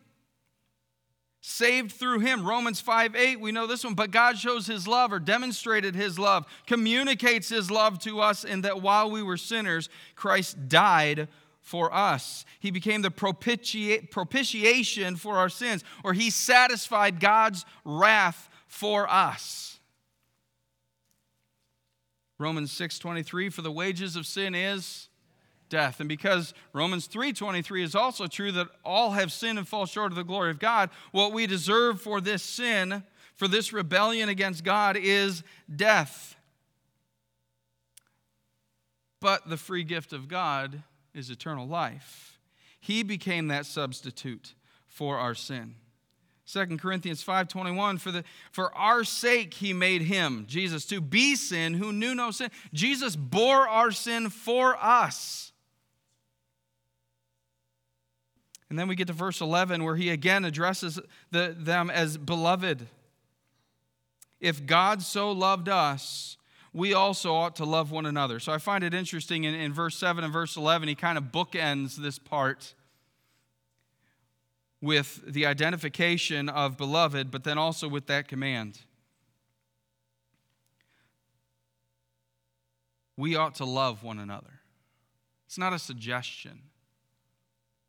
saved 1.47 1.93
through 1.93 2.19
him. 2.19 2.45
Romans 2.45 2.81
5 2.81 3.15
8, 3.15 3.39
we 3.39 3.51
know 3.51 3.67
this 3.67 3.83
one. 3.83 3.93
But 3.93 4.11
God 4.11 4.37
shows 4.37 4.67
his 4.67 4.87
love 4.87 5.13
or 5.13 5.19
demonstrated 5.19 5.95
his 5.95 6.19
love, 6.19 6.45
communicates 6.65 7.49
his 7.49 7.71
love 7.71 7.99
to 7.99 8.19
us 8.19 8.43
in 8.43 8.61
that 8.61 8.81
while 8.81 9.09
we 9.09 9.23
were 9.23 9.37
sinners, 9.37 9.89
Christ 10.15 10.67
died 10.67 11.29
for 11.61 11.93
us. 11.93 12.45
He 12.59 12.69
became 12.69 13.01
the 13.01 13.11
propitiate, 13.11 14.11
propitiation 14.11 15.15
for 15.15 15.37
our 15.37 15.49
sins, 15.49 15.83
or 16.03 16.13
he 16.13 16.29
satisfied 16.29 17.19
God's 17.19 17.65
wrath 17.85 18.49
for 18.67 19.09
us. 19.09 19.79
Romans 22.37 22.71
6:23 22.71 23.49
for 23.49 23.61
the 23.61 23.71
wages 23.71 24.15
of 24.15 24.27
sin 24.27 24.53
is 24.53 25.07
death. 25.69 25.99
And 25.99 26.09
because 26.09 26.53
Romans 26.73 27.07
3:23 27.07 27.83
is 27.83 27.95
also 27.95 28.27
true 28.27 28.51
that 28.53 28.67
all 28.83 29.11
have 29.11 29.31
sinned 29.31 29.57
and 29.57 29.67
fall 29.67 29.85
short 29.85 30.11
of 30.11 30.15
the 30.15 30.23
glory 30.23 30.51
of 30.51 30.59
God, 30.59 30.89
what 31.11 31.33
we 31.33 31.47
deserve 31.47 32.01
for 32.01 32.21
this 32.21 32.43
sin, 32.43 33.03
for 33.35 33.47
this 33.47 33.73
rebellion 33.73 34.29
against 34.29 34.63
God 34.63 34.97
is 34.97 35.43
death. 35.73 36.35
But 39.19 39.49
the 39.49 39.57
free 39.57 39.83
gift 39.83 40.13
of 40.13 40.27
God 40.27 40.83
is 41.13 41.29
eternal 41.29 41.67
life. 41.67 42.39
He 42.79 43.03
became 43.03 43.47
that 43.47 43.65
substitute 43.65 44.53
for 44.87 45.17
our 45.17 45.35
sin. 45.35 45.75
2 46.47 46.79
Corinthians 46.79 47.21
5:21 47.21 47.97
for 47.97 48.09
the 48.09 48.23
for 48.51 48.73
our 48.73 49.03
sake 49.03 49.55
he 49.55 49.73
made 49.73 50.03
him 50.03 50.45
Jesus 50.47 50.85
to 50.85 51.01
be 51.01 51.35
sin 51.35 51.73
who 51.73 51.91
knew 51.91 52.15
no 52.15 52.31
sin. 52.31 52.49
Jesus 52.73 53.17
bore 53.17 53.67
our 53.67 53.91
sin 53.91 54.29
for 54.29 54.81
us. 54.81 55.46
And 58.69 58.77
then 58.77 58.87
we 58.87 58.95
get 58.95 59.07
to 59.07 59.13
verse 59.13 59.39
11 59.39 59.83
where 59.83 59.95
he 59.95 60.09
again 60.09 60.43
addresses 60.43 60.99
the, 61.31 61.55
them 61.57 61.89
as 61.89 62.17
beloved. 62.17 62.87
If 64.39 64.65
God 64.65 65.01
so 65.01 65.31
loved 65.31 65.69
us, 65.69 66.37
we 66.73 66.93
also 66.93 67.33
ought 67.33 67.55
to 67.55 67.65
love 67.65 67.91
one 67.91 68.05
another. 68.05 68.39
So 68.39 68.51
I 68.51 68.57
find 68.57 68.83
it 68.83 68.93
interesting 68.93 69.45
in, 69.45 69.55
in 69.55 69.73
verse 69.73 69.97
7 69.97 70.23
and 70.23 70.31
verse 70.31 70.57
11, 70.57 70.87
he 70.89 70.95
kind 70.95 71.17
of 71.17 71.25
bookends 71.25 71.95
this 71.95 72.19
part 72.19 72.73
with 74.81 75.21
the 75.25 75.45
identification 75.45 76.49
of 76.49 76.77
beloved, 76.77 77.31
but 77.31 77.43
then 77.43 77.57
also 77.57 77.87
with 77.87 78.05
that 78.07 78.27
command. 78.27 78.79
We 83.15 83.35
ought 83.35 83.55
to 83.55 83.65
love 83.65 84.03
one 84.03 84.19
another. 84.19 84.59
It's 85.47 85.57
not 85.57 85.73
a 85.73 85.79
suggestion. 85.79 86.61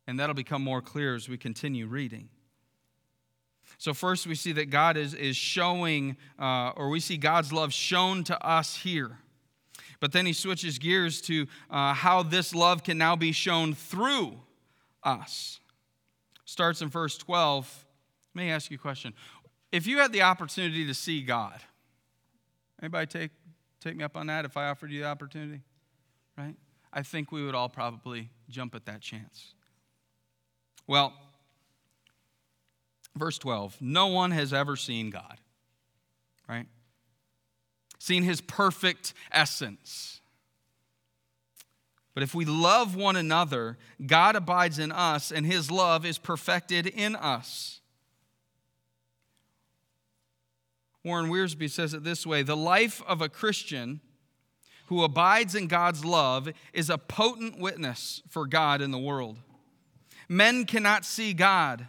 And 0.09 0.19
that'll 0.19 0.33
become 0.33 0.63
more 0.63 0.81
clear 0.81 1.13
as 1.13 1.29
we 1.29 1.37
continue 1.37 1.85
reading. 1.85 2.29
So, 3.77 3.93
first, 3.93 4.25
we 4.25 4.33
see 4.33 4.51
that 4.53 4.71
God 4.71 4.97
is, 4.97 5.13
is 5.13 5.37
showing, 5.37 6.17
uh, 6.39 6.71
or 6.75 6.89
we 6.89 6.99
see 6.99 7.15
God's 7.15 7.53
love 7.53 7.71
shown 7.71 8.23
to 8.23 8.43
us 8.43 8.77
here. 8.77 9.19
But 9.99 10.11
then 10.11 10.25
he 10.25 10.33
switches 10.33 10.79
gears 10.79 11.21
to 11.21 11.45
uh, 11.69 11.93
how 11.93 12.23
this 12.23 12.55
love 12.55 12.83
can 12.83 12.97
now 12.97 13.15
be 13.15 13.31
shown 13.31 13.75
through 13.75 14.39
us. 15.03 15.59
Starts 16.43 16.81
in 16.81 16.89
verse 16.89 17.15
12. 17.15 17.85
Let 18.33 18.43
me 18.43 18.49
ask 18.49 18.71
you 18.71 18.77
a 18.77 18.79
question. 18.79 19.13
If 19.71 19.85
you 19.85 19.99
had 19.99 20.11
the 20.11 20.23
opportunity 20.23 20.87
to 20.87 20.93
see 20.95 21.21
God, 21.21 21.61
anybody 22.81 23.05
take, 23.05 23.31
take 23.79 23.95
me 23.95 24.03
up 24.03 24.17
on 24.17 24.25
that 24.25 24.43
if 24.43 24.57
I 24.57 24.69
offered 24.69 24.89
you 24.89 25.01
the 25.01 25.07
opportunity? 25.07 25.61
Right? 26.35 26.55
I 26.91 27.03
think 27.03 27.31
we 27.31 27.45
would 27.45 27.53
all 27.53 27.69
probably 27.69 28.31
jump 28.49 28.73
at 28.73 28.87
that 28.87 29.01
chance. 29.01 29.53
Well, 30.89 31.13
verse 33.15 33.37
12 33.37 33.77
no 33.79 34.07
one 34.07 34.31
has 34.31 34.51
ever 34.51 34.75
seen 34.75 35.11
God, 35.11 35.37
right? 36.49 36.65
Seen 37.99 38.23
his 38.23 38.41
perfect 38.41 39.13
essence. 39.31 40.19
But 42.15 42.23
if 42.23 42.33
we 42.33 42.43
love 42.43 42.95
one 42.95 43.15
another, 43.15 43.77
God 44.03 44.35
abides 44.35 44.79
in 44.79 44.91
us 44.91 45.31
and 45.31 45.45
his 45.45 45.69
love 45.69 46.07
is 46.07 46.17
perfected 46.17 46.87
in 46.87 47.15
us. 47.15 47.81
Warren 51.03 51.29
Wiersbe 51.29 51.69
says 51.69 51.93
it 51.93 52.03
this 52.03 52.25
way 52.25 52.41
The 52.41 52.57
life 52.57 53.03
of 53.07 53.21
a 53.21 53.29
Christian 53.29 54.01
who 54.87 55.03
abides 55.03 55.53
in 55.53 55.67
God's 55.67 56.03
love 56.03 56.49
is 56.73 56.89
a 56.89 56.97
potent 56.97 57.59
witness 57.59 58.23
for 58.27 58.47
God 58.47 58.81
in 58.81 58.89
the 58.89 58.97
world. 58.97 59.37
Men 60.29 60.65
cannot 60.65 61.03
see 61.03 61.33
God, 61.33 61.87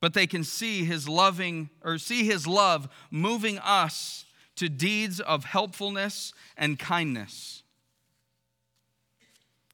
but 0.00 0.12
they 0.12 0.26
can 0.26 0.44
see 0.44 0.84
his 0.84 1.08
loving 1.08 1.70
or 1.82 1.96
see 1.96 2.24
his 2.24 2.46
love 2.46 2.86
moving 3.10 3.58
us 3.58 4.26
to 4.56 4.68
deeds 4.68 5.20
of 5.20 5.44
helpfulness 5.44 6.34
and 6.56 6.78
kindness. 6.78 7.62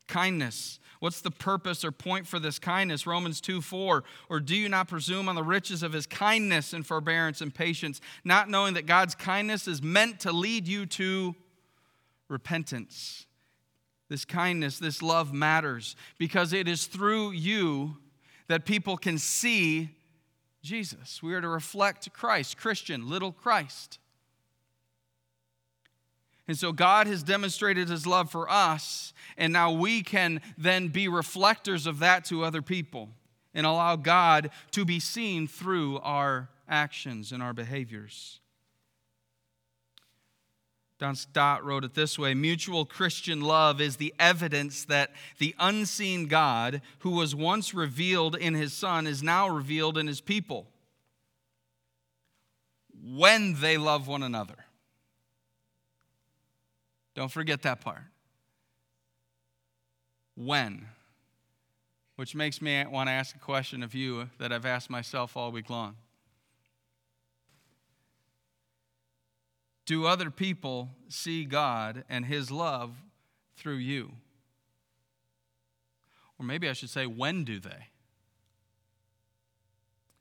Kindness. 0.07 0.79
What's 1.01 1.23
the 1.23 1.31
purpose 1.31 1.85
or 1.85 1.91
point 1.91 2.27
for 2.27 2.39
this 2.39 2.59
kindness? 2.59 3.07
Romans 3.07 3.41
2 3.41 3.61
4. 3.61 4.05
Or 4.29 4.41
do 4.41 4.55
you 4.55 4.69
not 4.69 4.87
presume 4.87 5.29
on 5.29 5.35
the 5.35 5.43
riches 5.43 5.83
of 5.83 5.93
his 5.93 6.07
kindness 6.07 6.73
and 6.73 6.87
forbearance 6.87 7.41
and 7.41 7.55
patience, 7.55 8.01
not 8.23 8.49
knowing 8.49 8.75
that 8.75 8.87
God's 8.87 9.15
kindness 9.15 9.67
is 9.67 9.83
meant 9.83 10.21
to 10.21 10.33
lead 10.33 10.69
you 10.69 10.87
to 10.87 11.35
repentance? 12.29 13.27
This 14.11 14.27
kindness, 14.27 14.79
this 14.79 15.01
love 15.01 15.33
matters 15.33 15.97
because 16.19 16.53
it 16.53 16.69
is 16.69 16.87
through 16.87 17.31
you 17.31 17.97
that 18.49 18.67
people 18.67 18.99
can 18.99 19.17
see 19.17 19.89
Jesus. 20.63 21.23
We 21.23 21.33
are 21.33 21.41
to 21.41 21.49
reflect 21.49 22.13
Christ, 22.13 22.59
Christian, 22.59 23.09
little 23.09 23.33
Christ. 23.33 23.99
And 26.49 26.59
so 26.59 26.73
God 26.73 27.07
has 27.07 27.23
demonstrated 27.23 27.89
his 27.89 28.09
love 28.09 28.29
for 28.29 28.51
us, 28.51 29.13
and 29.39 29.53
now 29.53 29.71
we 29.71 30.03
can 30.03 30.41
then 30.59 30.89
be 30.89 31.07
reflectors 31.07 31.87
of 31.87 32.01
that 32.01 32.25
to 32.27 32.43
other 32.43 32.61
people 32.61 33.11
and 33.55 33.65
allow 33.65 33.95
God 33.95 34.51
to 34.73 34.85
be 34.85 34.99
seen 34.99 35.47
through 35.47 36.01
our 36.01 36.51
actions 36.69 37.31
and 37.31 37.41
our 37.41 37.53
behaviors. 37.53 38.41
John 41.01 41.17
Stott 41.17 41.65
wrote 41.65 41.83
it 41.83 41.95
this 41.95 42.19
way 42.19 42.35
Mutual 42.35 42.85
Christian 42.85 43.41
love 43.41 43.81
is 43.81 43.97
the 43.97 44.13
evidence 44.19 44.85
that 44.85 45.13
the 45.39 45.55
unseen 45.59 46.27
God, 46.27 46.83
who 46.99 47.13
was 47.13 47.35
once 47.35 47.73
revealed 47.73 48.37
in 48.37 48.53
his 48.53 48.75
Son, 48.75 49.07
is 49.07 49.23
now 49.23 49.49
revealed 49.49 49.97
in 49.97 50.07
his 50.07 50.21
people 50.21 50.67
when 53.03 53.59
they 53.63 53.79
love 53.79 54.09
one 54.09 54.23
another. 54.23 54.57
Don't 57.15 57.33
forget 57.33 57.63
that 57.63 57.81
part. 57.81 58.03
When. 60.35 60.87
Which 62.17 62.35
makes 62.35 62.61
me 62.61 62.85
want 62.85 63.09
to 63.09 63.13
ask 63.13 63.35
a 63.35 63.39
question 63.39 63.83
of 63.83 63.95
you 63.95 64.29
that 64.37 64.53
I've 64.53 64.67
asked 64.67 64.91
myself 64.91 65.35
all 65.35 65.51
week 65.51 65.71
long. 65.71 65.97
Do 69.91 70.07
other 70.07 70.31
people 70.31 70.89
see 71.09 71.45
God 71.45 72.05
and 72.09 72.25
His 72.25 72.49
love 72.53 72.95
through 73.57 73.79
you? 73.79 74.13
Or 76.39 76.47
maybe 76.47 76.69
I 76.69 76.75
should 76.75 76.91
say, 76.91 77.07
when 77.07 77.43
do 77.43 77.59
they? 77.59 77.89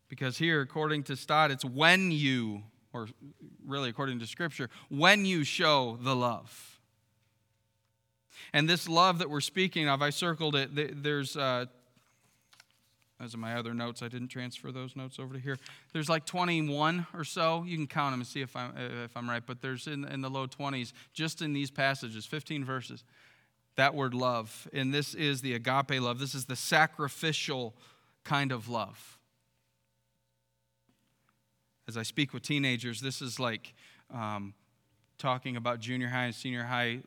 Because 0.08 0.40
here, 0.40 0.62
according 0.62 1.04
to 1.04 1.16
Stott, 1.16 1.52
it's 1.52 1.64
when 1.64 2.10
you, 2.10 2.64
or 2.94 3.10
really 3.64 3.92
according 3.92 4.18
to 4.22 4.26
Scripture, 4.26 4.72
when 4.90 5.24
you 5.24 5.44
show 5.44 6.00
the 6.02 6.16
love. 6.16 6.80
And 8.52 8.68
this 8.68 8.90
love 8.90 9.20
that 9.20 9.30
we're 9.30 9.40
speaking 9.40 9.88
of, 9.88 10.02
I 10.02 10.10
circled 10.10 10.56
it. 10.56 11.04
There's 11.04 11.38
uh, 11.38 11.68
those 13.20 13.36
are 13.36 13.38
my 13.38 13.56
other 13.56 13.74
notes. 13.74 14.02
I 14.02 14.08
didn't 14.08 14.30
transfer 14.30 14.72
those 14.72 14.96
notes 14.96 15.20
over 15.20 15.34
to 15.34 15.40
here. 15.40 15.58
There's 15.92 16.08
like 16.08 16.26
21 16.26 17.06
or 17.14 17.26
so. 17.26 17.64
You 17.68 17.76
can 17.76 17.88
count 17.88 18.14
them 18.14 18.22
and 18.22 18.28
see 18.28 18.42
if 18.42 18.56
I'm, 18.56 18.74
if 18.78 19.16
I'm 19.18 19.30
right, 19.30 19.44
but 19.46 19.62
there's 19.62 19.88
in, 19.88 20.06
in 20.06 20.22
the 20.22 20.30
low 20.30 20.48
20s, 20.48 20.94
just 21.14 21.42
in 21.42 21.52
these 21.52 21.70
passages, 21.70 22.26
15 22.26 22.64
verses, 22.64 23.04
that 23.76 23.94
word 23.94 24.14
love. 24.14 24.70
And 24.72 24.94
this 24.94 25.14
is 25.14 25.42
the 25.42 25.54
agape 25.54 26.00
love. 26.00 26.20
This 26.20 26.34
is 26.34 26.46
the 26.46 26.56
sacrificial 26.56 27.76
kind 28.24 28.54
of 28.54 28.70
love. 28.70 29.18
As 31.90 31.98
I 31.98 32.04
speak 32.04 32.34
with 32.34 32.44
teenagers, 32.44 33.02
this 33.02 33.22
is 33.22 33.40
like 33.40 33.74
um, 34.14 34.54
talking 35.18 35.58
about 35.58 35.80
junior 35.82 36.08
high 36.08 36.26
and 36.26 36.36
senior 36.36 36.64
high 36.64 37.00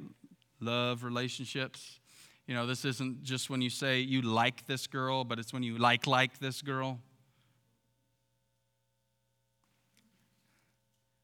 love 0.61 1.05
relationships 1.05 2.01
you 2.53 2.59
know, 2.59 2.67
this 2.67 2.85
isn't 2.85 3.23
just 3.23 3.49
when 3.49 3.63
you 3.63 3.71
say 3.71 4.01
you 4.01 4.21
like 4.21 4.67
this 4.67 4.87
girl, 4.87 5.25
but 5.25 5.39
it's 5.39 5.55
when 5.55 5.63
you 5.63 5.79
like 5.79 6.07
like 6.07 6.39
this 6.39 6.61
girl. 6.61 7.01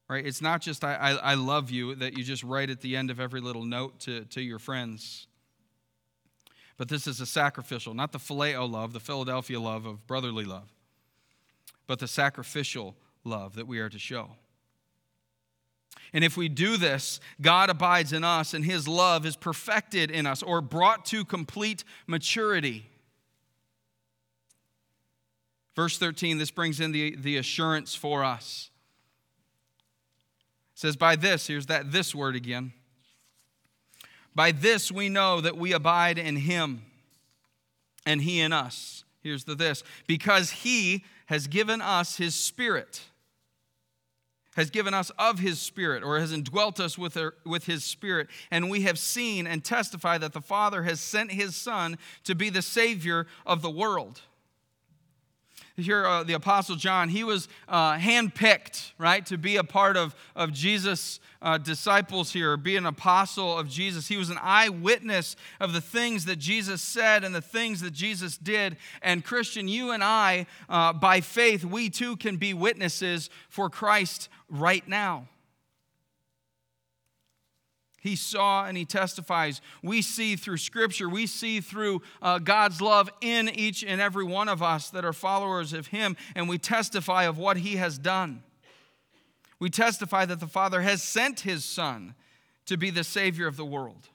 Right? 0.07 0.25
It's 0.25 0.41
not 0.41 0.61
just 0.61 0.83
I, 0.83 0.95
I, 0.95 1.11
I 1.11 1.33
love 1.35 1.69
you 1.69 1.93
that 1.93 2.17
you 2.17 2.23
just 2.23 2.41
write 2.41 2.71
at 2.71 2.81
the 2.81 2.95
end 2.95 3.11
of 3.11 3.19
every 3.19 3.41
little 3.41 3.63
note 3.63 3.99
to, 3.99 4.25
to 4.25 4.41
your 4.41 4.57
friends. 4.57 5.27
But 6.77 6.89
this 6.89 7.05
is 7.05 7.21
a 7.21 7.27
sacrificial, 7.27 7.93
not 7.93 8.11
the 8.11 8.17
phileo 8.17 8.67
love, 8.67 8.93
the 8.93 8.99
Philadelphia 8.99 9.59
love 9.59 9.85
of 9.85 10.07
brotherly 10.07 10.45
love, 10.45 10.73
but 11.85 11.99
the 11.99 12.07
sacrificial 12.07 12.95
love 13.23 13.53
that 13.53 13.67
we 13.67 13.77
are 13.77 13.89
to 13.89 13.99
show. 13.99 14.31
And 16.13 16.23
if 16.23 16.37
we 16.37 16.49
do 16.49 16.77
this, 16.77 17.19
God 17.41 17.69
abides 17.69 18.13
in 18.13 18.23
us 18.23 18.53
and 18.53 18.65
his 18.65 18.87
love 18.87 19.25
is 19.25 19.35
perfected 19.35 20.09
in 20.09 20.25
us 20.25 20.41
or 20.41 20.61
brought 20.61 21.05
to 21.05 21.23
complete 21.23 21.83
maturity. 22.07 22.87
Verse 25.75 25.97
13, 25.97 26.37
this 26.37 26.51
brings 26.51 26.79
in 26.79 26.91
the, 26.91 27.15
the 27.15 27.37
assurance 27.37 27.95
for 27.95 28.23
us. 28.23 28.69
It 30.73 30.79
says, 30.79 30.95
By 30.95 31.15
this, 31.15 31.47
here's 31.47 31.67
that 31.67 31.91
this 31.91 32.15
word 32.15 32.35
again. 32.35 32.73
By 34.35 34.51
this 34.51 34.91
we 34.91 35.09
know 35.09 35.41
that 35.41 35.57
we 35.57 35.73
abide 35.73 36.17
in 36.17 36.37
him 36.37 36.83
and 38.05 38.21
he 38.21 38.39
in 38.39 38.53
us. 38.53 39.03
Here's 39.21 39.43
the 39.43 39.55
this 39.55 39.83
because 40.07 40.51
he 40.51 41.03
has 41.27 41.47
given 41.47 41.81
us 41.81 42.17
his 42.17 42.35
spirit 42.35 43.01
has 44.59 44.69
given 44.69 44.93
us 44.93 45.09
of 45.17 45.39
his 45.39 45.57
spirit 45.57 46.03
or 46.03 46.19
has 46.19 46.33
indwelt 46.33 46.81
us 46.81 46.97
with, 46.97 47.13
her, 47.13 47.33
with 47.45 47.65
his 47.65 47.81
spirit 47.81 48.27
and 48.51 48.69
we 48.69 48.81
have 48.81 48.99
seen 48.99 49.47
and 49.47 49.63
testified 49.63 50.19
that 50.19 50.33
the 50.33 50.41
father 50.41 50.83
has 50.83 50.99
sent 50.99 51.31
his 51.31 51.55
son 51.55 51.97
to 52.25 52.35
be 52.35 52.49
the 52.49 52.61
savior 52.61 53.25
of 53.45 53.61
the 53.61 53.69
world 53.69 54.21
here 55.79 56.05
uh, 56.05 56.23
the 56.23 56.33
apostle 56.33 56.75
john 56.75 57.09
he 57.09 57.23
was 57.23 57.47
uh, 57.67 57.95
handpicked 57.95 58.91
right 58.97 59.25
to 59.25 59.37
be 59.37 59.57
a 59.57 59.63
part 59.63 59.97
of, 59.97 60.15
of 60.35 60.51
jesus 60.51 61.19
uh, 61.41 61.57
disciples 61.57 62.31
here 62.31 62.57
be 62.57 62.75
an 62.75 62.85
apostle 62.85 63.57
of 63.57 63.69
jesus. 63.69 64.07
He 64.07 64.17
was 64.17 64.29
an 64.29 64.39
eyewitness 64.41 65.35
of 65.59 65.73
the 65.73 65.81
things 65.81 66.25
that 66.25 66.37
jesus 66.37 66.81
said 66.81 67.23
and 67.23 67.33
the 67.33 67.41
things 67.41 67.81
that 67.81 67.91
jesus 67.91 68.37
did. 68.37 68.77
And 69.01 69.23
christian 69.23 69.67
you 69.67 69.91
and 69.91 70.03
i 70.03 70.45
uh, 70.67 70.93
by 70.93 71.21
faith 71.21 71.63
we 71.63 71.89
too 71.89 72.17
can 72.17 72.37
be 72.37 72.53
witnesses 72.53 73.29
for 73.47 73.69
christ 73.69 74.29
right 74.49 74.87
now 74.87 75.27
he 78.01 78.15
saw 78.15 78.65
and 78.65 78.77
he 78.77 78.85
testifies. 78.85 79.61
We 79.83 80.01
see 80.01 80.35
through 80.35 80.57
Scripture, 80.57 81.09
we 81.09 81.27
see 81.27 81.61
through 81.61 82.01
uh, 82.21 82.39
God's 82.39 82.81
love 82.81 83.09
in 83.21 83.49
each 83.49 83.83
and 83.83 83.99
every 83.99 84.23
one 84.23 84.47
of 84.47 84.63
us 84.63 84.89
that 84.91 85.05
are 85.05 85.13
followers 85.13 85.73
of 85.73 85.87
Him, 85.87 86.15
and 86.35 86.47
we 86.47 86.57
testify 86.57 87.23
of 87.23 87.37
what 87.37 87.57
He 87.57 87.75
has 87.75 87.97
done. 87.97 88.43
We 89.59 89.69
testify 89.69 90.25
that 90.25 90.39
the 90.39 90.47
Father 90.47 90.81
has 90.81 91.03
sent 91.03 91.41
His 91.41 91.65
Son 91.65 92.15
to 92.65 92.77
be 92.77 92.89
the 92.89 93.03
Savior 93.03 93.47
of 93.47 93.57
the 93.57 93.65
world. 93.65 94.07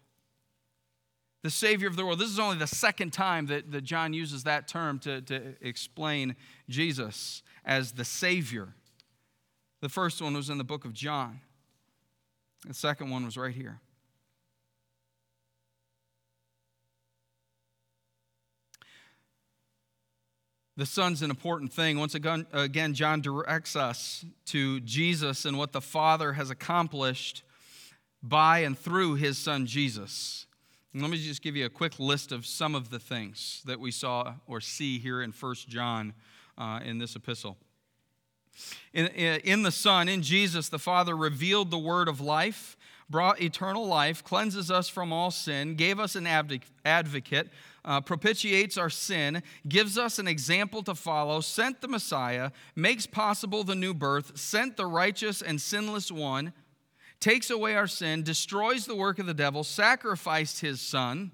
The 1.42 1.50
Savior 1.50 1.88
of 1.88 1.96
the 1.96 2.06
world. 2.06 2.18
This 2.18 2.30
is 2.30 2.38
only 2.38 2.56
the 2.56 2.66
second 2.66 3.12
time 3.12 3.46
that, 3.46 3.70
that 3.70 3.82
John 3.82 4.14
uses 4.14 4.44
that 4.44 4.66
term 4.66 4.98
to, 5.00 5.20
to 5.22 5.54
explain 5.60 6.36
Jesus 6.70 7.42
as 7.66 7.92
the 7.92 8.04
Savior. 8.04 8.74
The 9.82 9.90
first 9.90 10.22
one 10.22 10.32
was 10.32 10.48
in 10.48 10.56
the 10.56 10.64
book 10.64 10.86
of 10.86 10.94
John. 10.94 11.40
The 12.64 12.74
second 12.74 13.10
one 13.10 13.24
was 13.24 13.36
right 13.36 13.54
here. 13.54 13.80
The 20.76 20.86
Son's 20.86 21.22
an 21.22 21.30
important 21.30 21.72
thing. 21.72 21.98
Once 21.98 22.16
again, 22.16 22.46
again, 22.52 22.94
John 22.94 23.20
directs 23.20 23.76
us 23.76 24.24
to 24.46 24.80
Jesus 24.80 25.44
and 25.44 25.56
what 25.56 25.72
the 25.72 25.80
Father 25.80 26.32
has 26.32 26.50
accomplished 26.50 27.44
by 28.22 28.60
and 28.60 28.76
through 28.76 29.14
his 29.14 29.38
Son 29.38 29.66
Jesus. 29.66 30.46
Let 30.92 31.10
me 31.10 31.18
just 31.18 31.42
give 31.42 31.54
you 31.54 31.66
a 31.66 31.70
quick 31.70 31.98
list 32.00 32.32
of 32.32 32.46
some 32.46 32.74
of 32.74 32.90
the 32.90 32.98
things 32.98 33.62
that 33.66 33.78
we 33.78 33.90
saw 33.90 34.34
or 34.46 34.60
see 34.60 34.98
here 34.98 35.22
in 35.22 35.30
1 35.30 35.54
John 35.68 36.12
uh, 36.56 36.80
in 36.84 36.98
this 36.98 37.14
epistle. 37.14 37.56
In, 38.92 39.06
in 39.06 39.62
the 39.62 39.72
Son, 39.72 40.08
in 40.08 40.22
Jesus, 40.22 40.68
the 40.68 40.78
Father 40.78 41.16
revealed 41.16 41.70
the 41.70 41.78
word 41.78 42.08
of 42.08 42.20
life, 42.20 42.76
brought 43.10 43.40
eternal 43.40 43.86
life, 43.86 44.22
cleanses 44.24 44.70
us 44.70 44.88
from 44.88 45.12
all 45.12 45.30
sin, 45.30 45.74
gave 45.74 45.98
us 45.98 46.16
an 46.16 46.26
advocate, 46.26 47.48
uh, 47.84 48.00
propitiates 48.00 48.78
our 48.78 48.90
sin, 48.90 49.42
gives 49.68 49.98
us 49.98 50.18
an 50.18 50.26
example 50.26 50.82
to 50.82 50.94
follow, 50.94 51.40
sent 51.40 51.80
the 51.80 51.88
Messiah, 51.88 52.50
makes 52.74 53.06
possible 53.06 53.64
the 53.64 53.74
new 53.74 53.92
birth, 53.92 54.38
sent 54.38 54.76
the 54.76 54.86
righteous 54.86 55.42
and 55.42 55.60
sinless 55.60 56.10
one, 56.10 56.52
takes 57.20 57.50
away 57.50 57.74
our 57.74 57.86
sin, 57.86 58.22
destroys 58.22 58.86
the 58.86 58.96
work 58.96 59.18
of 59.18 59.26
the 59.26 59.34
devil, 59.34 59.64
sacrificed 59.64 60.60
his 60.60 60.80
Son, 60.80 61.30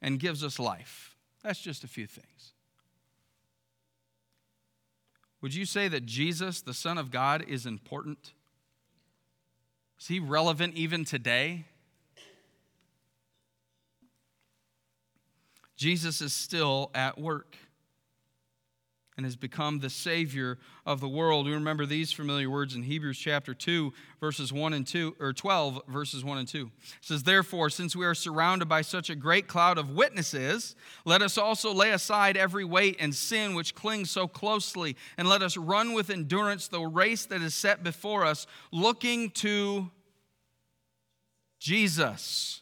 and 0.00 0.18
gives 0.18 0.42
us 0.42 0.58
life. 0.58 1.16
That's 1.42 1.60
just 1.60 1.84
a 1.84 1.88
few 1.88 2.06
things. 2.06 2.26
Would 5.42 5.54
you 5.54 5.66
say 5.66 5.88
that 5.88 6.06
Jesus, 6.06 6.60
the 6.60 6.72
Son 6.72 6.96
of 6.96 7.10
God, 7.10 7.44
is 7.46 7.66
important? 7.66 8.32
Is 10.00 10.06
he 10.06 10.20
relevant 10.20 10.74
even 10.74 11.04
today? 11.04 11.66
Jesus 15.76 16.20
is 16.20 16.32
still 16.32 16.92
at 16.94 17.18
work 17.18 17.56
and 19.16 19.26
has 19.26 19.36
become 19.36 19.78
the 19.78 19.90
Savior 19.90 20.58
of 20.86 21.00
the 21.00 21.08
world. 21.08 21.46
We 21.46 21.52
remember 21.52 21.84
these 21.84 22.12
familiar 22.12 22.48
words 22.48 22.74
in 22.74 22.82
Hebrews 22.82 23.18
chapter 23.18 23.52
2, 23.52 23.92
verses 24.20 24.52
1 24.52 24.72
and 24.72 24.86
2, 24.86 25.16
or 25.20 25.32
12, 25.34 25.82
verses 25.86 26.24
1 26.24 26.38
and 26.38 26.48
2. 26.48 26.62
It 26.64 26.72
says, 27.02 27.22
Therefore, 27.22 27.68
since 27.68 27.94
we 27.94 28.06
are 28.06 28.14
surrounded 28.14 28.68
by 28.68 28.80
such 28.80 29.10
a 29.10 29.14
great 29.14 29.48
cloud 29.48 29.76
of 29.76 29.90
witnesses, 29.90 30.74
let 31.04 31.20
us 31.20 31.36
also 31.36 31.74
lay 31.74 31.90
aside 31.90 32.38
every 32.38 32.64
weight 32.64 32.96
and 33.00 33.14
sin 33.14 33.54
which 33.54 33.74
clings 33.74 34.10
so 34.10 34.26
closely, 34.26 34.96
and 35.18 35.28
let 35.28 35.42
us 35.42 35.58
run 35.58 35.92
with 35.92 36.08
endurance 36.08 36.68
the 36.68 36.80
race 36.80 37.26
that 37.26 37.42
is 37.42 37.54
set 37.54 37.82
before 37.82 38.24
us, 38.24 38.46
looking 38.70 39.30
to 39.30 39.90
Jesus 41.58 42.60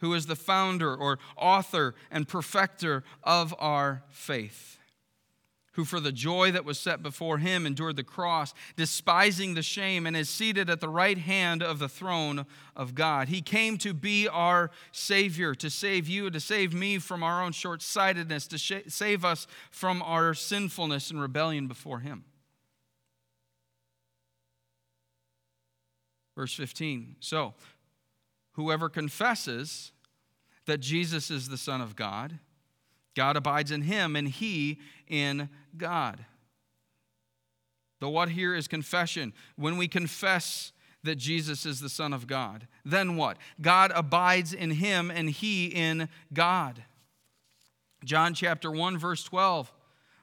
who 0.00 0.14
is 0.14 0.26
the 0.26 0.36
founder 0.36 0.94
or 0.94 1.18
author 1.36 1.92
and 2.10 2.28
perfecter 2.28 3.02
of 3.24 3.52
our 3.58 4.04
faith 4.10 4.77
who 5.78 5.84
for 5.84 6.00
the 6.00 6.10
joy 6.10 6.50
that 6.50 6.64
was 6.64 6.76
set 6.76 7.04
before 7.04 7.38
him 7.38 7.64
endured 7.64 7.94
the 7.94 8.02
cross, 8.02 8.52
despising 8.74 9.54
the 9.54 9.62
shame, 9.62 10.08
and 10.08 10.16
is 10.16 10.28
seated 10.28 10.68
at 10.68 10.80
the 10.80 10.88
right 10.88 11.18
hand 11.18 11.62
of 11.62 11.78
the 11.78 11.88
throne 11.88 12.44
of 12.74 12.96
God. 12.96 13.28
He 13.28 13.40
came 13.40 13.78
to 13.78 13.94
be 13.94 14.26
our 14.26 14.72
Savior, 14.90 15.54
to 15.54 15.70
save 15.70 16.08
you, 16.08 16.30
to 16.30 16.40
save 16.40 16.74
me 16.74 16.98
from 16.98 17.22
our 17.22 17.40
own 17.40 17.52
short 17.52 17.80
sightedness, 17.80 18.48
to 18.48 18.58
sh- 18.58 18.88
save 18.88 19.24
us 19.24 19.46
from 19.70 20.02
our 20.02 20.34
sinfulness 20.34 21.12
and 21.12 21.22
rebellion 21.22 21.68
before 21.68 22.00
him. 22.00 22.24
Verse 26.34 26.54
15 26.54 27.14
So, 27.20 27.54
whoever 28.54 28.88
confesses 28.88 29.92
that 30.66 30.78
Jesus 30.78 31.30
is 31.30 31.48
the 31.48 31.56
Son 31.56 31.80
of 31.80 31.94
God, 31.94 32.40
God 33.18 33.36
abides 33.36 33.72
in 33.72 33.82
him, 33.82 34.14
and 34.14 34.28
he 34.28 34.78
in 35.08 35.48
God. 35.76 36.24
The 37.98 38.08
what 38.08 38.28
here 38.28 38.54
is 38.54 38.68
confession. 38.68 39.32
When 39.56 39.76
we 39.76 39.88
confess 39.88 40.70
that 41.02 41.16
Jesus 41.16 41.66
is 41.66 41.80
the 41.80 41.88
Son 41.88 42.12
of 42.12 42.28
God, 42.28 42.68
then 42.84 43.16
what? 43.16 43.38
God 43.60 43.90
abides 43.92 44.52
in 44.52 44.70
him, 44.70 45.10
and 45.10 45.28
he 45.28 45.66
in 45.66 46.08
God. 46.32 46.84
John 48.04 48.34
chapter 48.34 48.70
1, 48.70 48.96
verse 48.98 49.24
12. 49.24 49.72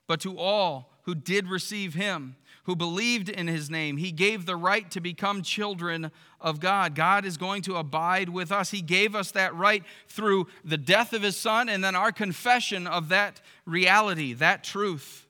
But 0.08 0.22
to 0.22 0.38
all 0.38 0.94
who 1.02 1.16
did 1.16 1.50
receive 1.50 1.96
him, 1.96 2.38
who 2.66 2.76
believed 2.76 3.30
in 3.30 3.48
his 3.48 3.70
name. 3.70 3.98
He 3.98 4.12
gave 4.12 4.46
the 4.46 4.56
right 4.56 4.90
to 4.92 5.00
become 5.00 5.42
children 5.42 6.12
of 6.42 6.60
God. 6.60 6.96
God 6.96 7.26
is 7.26 7.38
going 7.38 7.62
to 7.64 7.76
abide 7.76 8.30
with 8.30 8.52
us. 8.52 8.72
He 8.72 8.82
gave 8.82 9.16
us 9.16 9.32
that 9.32 9.56
right 9.56 9.84
through 10.08 10.48
the 10.64 10.78
death 10.78 11.14
of 11.14 11.22
his 11.22 11.38
son 11.38 11.70
and 11.70 11.84
then 11.84 11.96
our 11.96 12.12
confession 12.12 12.88
of 12.88 13.10
that 13.10 13.42
reality, 13.66 14.34
that 14.34 14.64
truth. 14.64 15.28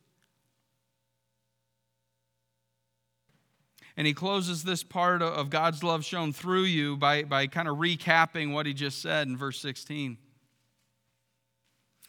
And 3.98 4.08
he 4.08 4.14
closes 4.14 4.64
this 4.64 4.84
part 4.84 5.22
of 5.22 5.50
God's 5.50 5.84
love 5.84 6.04
shown 6.04 6.34
through 6.34 6.64
you 6.64 6.98
by, 6.98 7.24
by 7.24 7.48
kind 7.48 7.68
of 7.68 7.78
recapping 7.78 8.54
what 8.54 8.66
he 8.66 8.74
just 8.74 9.02
said 9.02 9.28
in 9.28 9.38
verse 9.38 9.60
16. 9.60 10.18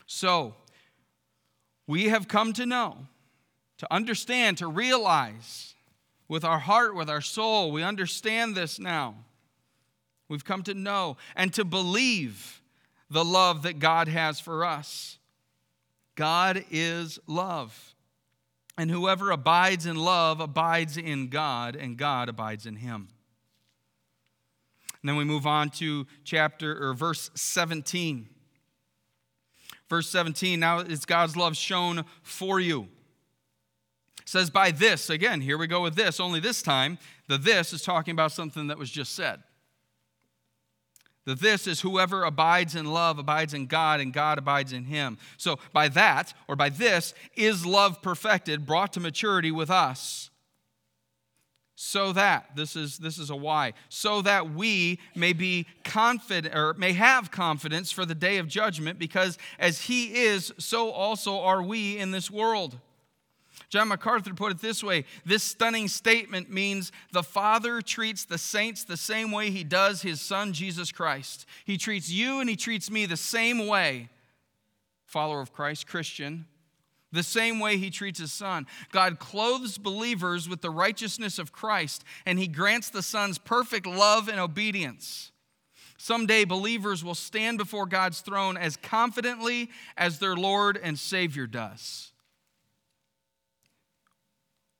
So, 0.07 0.55
we 1.89 2.09
have 2.09 2.27
come 2.27 2.53
to 2.55 2.67
know 2.67 3.07
to 3.79 3.93
understand, 3.93 4.59
to 4.59 4.67
realize 4.67 5.75
with 6.29 6.45
our 6.45 6.59
heart, 6.59 6.95
with 6.95 7.09
our 7.09 7.21
soul. 7.21 7.71
We 7.71 7.83
understand 7.83 8.55
this 8.55 8.79
now. 8.79 9.15
We've 10.29 10.45
come 10.45 10.63
to 10.65 10.75
know 10.75 11.17
and 11.37 11.53
to 11.55 11.65
believe 11.65 12.63
the 13.11 13.25
love 13.25 13.63
that 13.63 13.79
God 13.79 14.09
has 14.09 14.41
for 14.41 14.65
us. 14.65 15.19
God 16.17 16.65
is 16.71 17.19
love. 17.27 17.95
And 18.79 18.91
whoever 18.91 19.31
abides 19.31 19.87
in 19.87 19.97
love 19.97 20.41
abides 20.41 20.97
in 20.97 21.29
God, 21.29 21.77
and 21.77 21.97
God 21.97 22.29
abides 22.29 22.67
in 22.67 22.77
him. 22.77 23.09
And 25.01 25.09
then 25.09 25.17
we 25.17 25.25
move 25.25 25.47
on 25.47 25.71
to 25.71 26.07
chapter 26.25 26.89
or 26.89 26.93
verse 26.95 27.31
17. 27.35 28.29
Verse 29.89 30.09
17, 30.09 30.59
now 30.59 30.81
it's 30.81 31.05
God's 31.05 31.37
love 31.37 31.57
shown 31.57 32.05
for 32.23 32.59
you 32.59 32.89
says, 34.27 34.51
By 34.51 34.71
this, 34.73 35.09
again, 35.09 35.41
here 35.41 35.57
we 35.57 35.67
go 35.67 35.81
with 35.81 35.95
this, 35.95 36.21
only 36.21 36.41
this 36.41 36.61
time, 36.61 36.99
the 37.29 37.39
this 37.39 37.73
is 37.73 37.83
talking 37.83 38.13
about 38.13 38.33
something 38.33 38.67
that 38.67 38.79
was 38.79 38.91
just 38.91 39.15
said. 39.15 39.43
The 41.25 41.35
this 41.35 41.67
is 41.67 41.81
whoever 41.81 42.23
abides 42.23 42.77
in 42.77 42.87
love 42.87 43.19
abides 43.19 43.55
in 43.55 43.67
God, 43.67 44.01
and 44.01 44.13
God 44.13 44.39
abides 44.39 44.73
in 44.73 44.85
him. 44.85 45.19
So, 45.39 45.59
by 45.73 45.89
that, 45.89 46.35
or 46.47 46.55
by 46.55 46.69
this, 46.69 47.15
is 47.35 47.65
love 47.65 48.03
perfected, 48.03 48.67
brought 48.67 48.93
to 48.93 49.01
maturity 49.01 49.51
with 49.51 49.71
us. 49.71 50.31
so 51.79 52.13
that 52.13 52.57
this 52.57 52.75
is 52.75 52.99
this 52.99 53.19
is 53.19 53.29
a 53.29 53.37
why 53.37 53.75
so 53.91 54.23
that 54.23 54.55
we 54.55 54.99
may 55.15 55.35
be 55.35 55.67
confident 55.85 56.55
or 56.55 56.73
may 56.75 56.95
have 56.95 57.31
confidence 57.31 57.93
for 57.93 58.07
the 58.07 58.15
day 58.15 58.39
of 58.39 58.49
judgment 58.49 58.99
because 58.99 59.37
as 59.59 59.83
he 59.83 60.25
is 60.25 60.51
so 60.57 60.91
also 60.91 61.39
are 61.39 61.63
we 61.63 61.99
in 61.99 62.13
this 62.13 62.31
world 62.31 62.79
john 63.69 63.89
macarthur 63.89 64.35
put 64.35 64.53
it 64.53 64.61
this 64.61 64.83
way 64.83 65.05
this 65.25 65.43
stunning 65.43 65.89
statement 65.89 66.51
means 66.51 66.93
the 67.13 67.23
father 67.23 67.81
treats 67.81 68.25
the 68.25 68.39
saints 68.39 68.85
the 68.85 68.97
same 68.97 69.33
way 69.33 69.51
he 69.51 69.65
does 69.65 70.03
his 70.03 70.21
son 70.21 70.53
jesus 70.53 70.93
christ 70.93 71.47
he 71.65 71.77
treats 71.77 72.11
you 72.11 72.41
and 72.41 72.49
he 72.49 72.57
treats 72.57 72.91
me 72.91 73.07
the 73.07 73.17
same 73.17 73.67
way 73.67 74.09
follower 75.05 75.41
of 75.41 75.53
christ 75.53 75.87
christian 75.87 76.47
the 77.13 77.23
same 77.23 77.61
way 77.61 77.77
he 77.77 77.91
treats 77.91 78.21
his 78.21 78.33
son. 78.33 78.67
God 78.93 79.19
clothes 79.19 79.79
believers 79.79 80.49
with 80.49 80.61
the 80.61 80.71
righteousness 80.71 81.39
of 81.39 81.53
Christ, 81.53 82.05
and 82.25 82.39
he 82.39 82.49
grants 82.49 82.91
the 82.91 83.03
son's 83.03 83.39
perfect 83.39 83.87
love 83.87 84.29
and 84.29 84.39
obedience. 84.39 85.33
Someday, 85.99 86.45
believers 86.45 87.03
will 87.03 87.15
stand 87.15 87.59
before 87.59 87.87
God's 87.87 88.21
throne 88.21 88.57
as 88.57 88.77
confidently 88.77 89.71
as 89.97 90.19
their 90.19 90.37
Lord 90.37 90.79
and 90.81 90.99
Savior 90.99 91.47
does. 91.47 92.13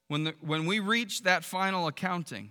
When, 0.09 0.25
the, 0.25 0.35
when 0.41 0.67
we 0.67 0.79
reach 0.79 1.23
that 1.23 1.45
final 1.45 1.87
accounting, 1.87 2.51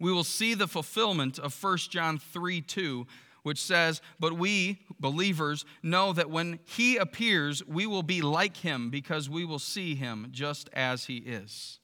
we 0.00 0.12
will 0.12 0.24
see 0.24 0.54
the 0.54 0.66
fulfillment 0.66 1.38
of 1.38 1.62
1 1.62 1.76
John 1.78 2.18
3 2.18 2.60
2 2.60 3.06
which 3.42 3.60
says, 3.60 4.00
But 4.20 4.34
we, 4.34 4.78
believers, 5.00 5.64
know 5.82 6.12
that 6.12 6.30
when 6.30 6.60
he 6.64 6.96
appears, 6.96 7.64
we 7.66 7.86
will 7.86 8.02
be 8.02 8.22
like 8.22 8.58
him 8.58 8.90
because 8.90 9.28
we 9.28 9.44
will 9.44 9.58
see 9.58 9.94
him 9.94 10.28
just 10.30 10.70
as 10.72 11.06
he 11.06 11.18
is. 11.18 11.78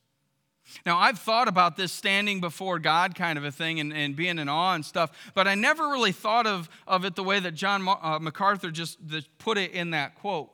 Now, 0.85 0.99
I've 0.99 1.19
thought 1.19 1.49
about 1.49 1.77
this 1.77 1.93
standing 1.93 2.41
before 2.41 2.79
God 2.79 3.15
kind 3.15 3.39
of 3.39 3.45
a 3.45 3.51
thing 3.51 3.81
and, 3.81 3.93
and 3.93 4.15
being 4.15 4.39
in 4.39 4.49
awe 4.49 4.75
and 4.75 4.85
stuff, 4.85 5.31
but 5.35 5.49
I 5.49 5.55
never 5.55 5.89
really 5.89 6.13
thought 6.13 6.47
of, 6.47 6.69
of 6.87 7.05
it 7.07 7.17
the 7.17 7.25
way 7.25 7.41
that 7.41 7.55
John 7.55 7.89
uh, 7.89 8.19
MacArthur 8.21 8.71
just, 8.71 8.99
just 9.07 9.39
put 9.39 9.57
it 9.57 9.73
in 9.73 9.91
that 9.91 10.15
quote. 10.17 10.51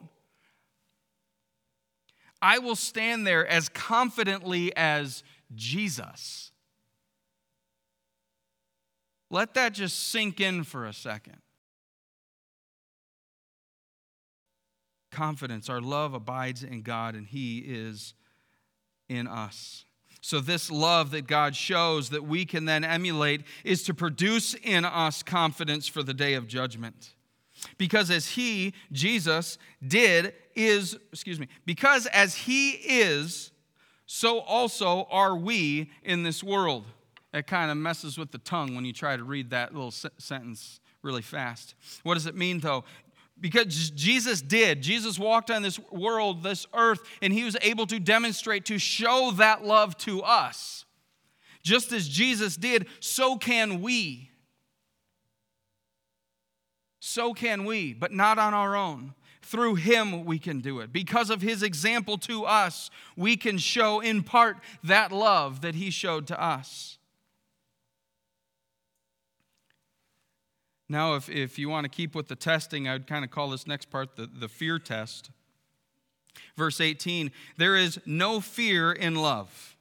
I 2.44 2.58
will 2.58 2.76
stand 2.76 3.26
there 3.26 3.46
as 3.46 3.70
confidently 3.70 4.70
as 4.76 5.24
Jesus. 5.54 6.52
Let 9.30 9.54
that 9.54 9.72
just 9.72 10.10
sink 10.10 10.42
in 10.42 10.62
for 10.62 10.84
a 10.84 10.92
second. 10.92 11.38
Confidence, 15.10 15.70
our 15.70 15.80
love 15.80 16.12
abides 16.12 16.62
in 16.62 16.82
God 16.82 17.14
and 17.14 17.26
He 17.26 17.60
is 17.60 18.12
in 19.08 19.26
us. 19.26 19.86
So, 20.20 20.38
this 20.38 20.70
love 20.70 21.12
that 21.12 21.26
God 21.26 21.56
shows 21.56 22.10
that 22.10 22.24
we 22.24 22.44
can 22.44 22.66
then 22.66 22.84
emulate 22.84 23.44
is 23.64 23.84
to 23.84 23.94
produce 23.94 24.52
in 24.62 24.84
us 24.84 25.22
confidence 25.22 25.88
for 25.88 26.02
the 26.02 26.14
day 26.14 26.34
of 26.34 26.46
judgment. 26.46 27.14
Because 27.78 28.10
as 28.10 28.28
He, 28.28 28.74
Jesus, 28.92 29.56
did, 29.86 30.34
is, 30.54 30.96
excuse 31.12 31.38
me, 31.38 31.48
because 31.66 32.06
as 32.06 32.34
He 32.34 32.70
is, 32.72 33.50
so 34.06 34.40
also 34.40 35.06
are 35.10 35.36
we 35.36 35.90
in 36.02 36.22
this 36.22 36.42
world 36.42 36.84
it 37.34 37.48
kind 37.48 37.70
of 37.70 37.76
messes 37.76 38.16
with 38.16 38.30
the 38.30 38.38
tongue 38.38 38.76
when 38.76 38.84
you 38.84 38.92
try 38.92 39.16
to 39.16 39.24
read 39.24 39.50
that 39.50 39.74
little 39.74 39.90
sentence 39.90 40.80
really 41.02 41.20
fast. 41.20 41.74
What 42.04 42.14
does 42.14 42.26
it 42.26 42.36
mean, 42.36 42.60
though? 42.60 42.84
Because 43.40 43.90
Jesus 43.90 44.40
did. 44.40 44.80
Jesus 44.80 45.18
walked 45.18 45.50
on 45.50 45.60
this 45.60 45.80
world, 45.90 46.44
this 46.44 46.64
earth, 46.72 47.00
and 47.20 47.32
he 47.32 47.42
was 47.42 47.56
able 47.60 47.86
to 47.88 47.98
demonstrate, 47.98 48.64
to 48.66 48.78
show 48.78 49.32
that 49.32 49.64
love 49.64 49.96
to 49.98 50.22
us. 50.22 50.84
Just 51.64 51.92
as 51.92 52.08
Jesus 52.08 52.56
did, 52.56 52.86
so 53.00 53.36
can 53.36 53.82
we. 53.82 54.30
So 57.00 57.34
can 57.34 57.64
we, 57.64 57.94
but 57.94 58.12
not 58.12 58.38
on 58.38 58.54
our 58.54 58.76
own. 58.76 59.14
Through 59.44 59.74
him, 59.74 60.24
we 60.24 60.38
can 60.38 60.60
do 60.60 60.80
it. 60.80 60.90
Because 60.90 61.28
of 61.28 61.42
his 61.42 61.62
example 61.62 62.16
to 62.18 62.44
us, 62.44 62.90
we 63.14 63.36
can 63.36 63.58
show 63.58 64.00
in 64.00 64.22
part 64.22 64.56
that 64.82 65.12
love 65.12 65.60
that 65.60 65.74
he 65.74 65.90
showed 65.90 66.26
to 66.28 66.42
us. 66.42 66.96
Now, 70.88 71.14
if, 71.16 71.28
if 71.28 71.58
you 71.58 71.68
want 71.68 71.84
to 71.84 71.90
keep 71.90 72.14
with 72.14 72.28
the 72.28 72.36
testing, 72.36 72.88
I 72.88 72.94
would 72.94 73.06
kind 73.06 73.22
of 73.22 73.30
call 73.30 73.50
this 73.50 73.66
next 73.66 73.90
part 73.90 74.16
the, 74.16 74.26
the 74.26 74.48
fear 74.48 74.78
test. 74.78 75.30
Verse 76.56 76.80
18 76.80 77.30
There 77.58 77.76
is 77.76 78.00
no 78.06 78.40
fear 78.40 78.92
in 78.92 79.14
love, 79.14 79.76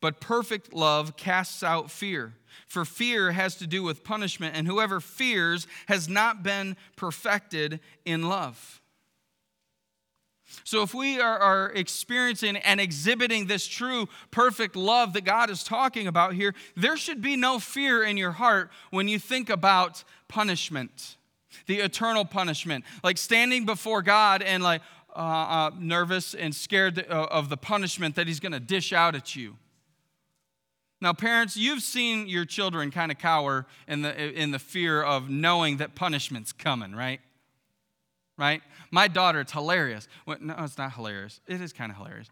but 0.00 0.20
perfect 0.20 0.72
love 0.72 1.16
casts 1.16 1.62
out 1.62 1.92
fear. 1.92 2.34
For 2.66 2.84
fear 2.84 3.32
has 3.32 3.56
to 3.56 3.66
do 3.66 3.82
with 3.82 4.04
punishment, 4.04 4.56
and 4.56 4.66
whoever 4.66 5.00
fears 5.00 5.66
has 5.86 6.08
not 6.08 6.42
been 6.42 6.76
perfected 6.96 7.80
in 8.04 8.28
love. 8.28 8.80
So, 10.62 10.82
if 10.82 10.94
we 10.94 11.20
are, 11.20 11.38
are, 11.38 11.72
experiencing 11.74 12.56
and 12.56 12.80
exhibiting 12.80 13.46
this 13.46 13.66
true, 13.66 14.08
perfect 14.30 14.76
love 14.76 15.14
that 15.14 15.24
God 15.24 15.50
is 15.50 15.64
talking 15.64 16.06
about 16.06 16.34
here, 16.34 16.54
there 16.76 16.96
should 16.96 17.20
be 17.20 17.34
no 17.34 17.58
fear 17.58 18.04
in 18.04 18.16
your 18.16 18.32
heart 18.32 18.70
when 18.90 19.08
you 19.08 19.18
think 19.18 19.50
about 19.50 20.04
punishment, 20.28 21.16
the 21.66 21.80
eternal 21.80 22.24
punishment. 22.24 22.84
Like 23.02 23.18
standing 23.18 23.66
before 23.66 24.02
God 24.02 24.42
and 24.42 24.62
like 24.62 24.82
uh, 25.16 25.18
uh, 25.18 25.70
nervous 25.78 26.34
and 26.34 26.54
scared 26.54 27.04
uh, 27.08 27.26
of 27.30 27.48
the 27.48 27.56
punishment 27.56 28.14
that 28.16 28.26
He's 28.26 28.40
going 28.40 28.52
to 28.52 28.60
dish 28.60 28.92
out 28.92 29.14
at 29.14 29.34
you. 29.34 29.56
Now, 31.04 31.12
parents, 31.12 31.54
you've 31.54 31.82
seen 31.82 32.28
your 32.28 32.46
children 32.46 32.90
kind 32.90 33.12
of 33.12 33.18
cower 33.18 33.66
in 33.86 34.00
the, 34.00 34.40
in 34.40 34.52
the 34.52 34.58
fear 34.58 35.02
of 35.02 35.28
knowing 35.28 35.76
that 35.76 35.94
punishment's 35.94 36.50
coming, 36.50 36.94
right? 36.94 37.20
right? 38.38 38.62
My 38.90 39.06
daughter, 39.06 39.40
it's 39.40 39.52
hilarious. 39.52 40.08
Well, 40.24 40.38
no, 40.40 40.54
it's 40.60 40.78
not 40.78 40.94
hilarious. 40.94 41.42
It 41.46 41.60
is 41.60 41.74
kind 41.74 41.92
of 41.92 41.98
hilarious. 41.98 42.30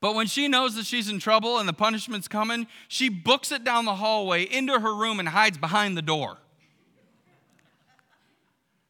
But 0.00 0.14
when 0.14 0.28
she 0.28 0.46
knows 0.46 0.76
that 0.76 0.86
she's 0.86 1.08
in 1.08 1.18
trouble 1.18 1.58
and 1.58 1.68
the 1.68 1.72
punishment's 1.72 2.28
coming, 2.28 2.68
she 2.86 3.08
books 3.08 3.50
it 3.50 3.64
down 3.64 3.86
the 3.86 3.96
hallway 3.96 4.44
into 4.44 4.78
her 4.78 4.94
room 4.94 5.18
and 5.18 5.30
hides 5.30 5.58
behind 5.58 5.96
the 5.96 6.02
door. 6.02 6.38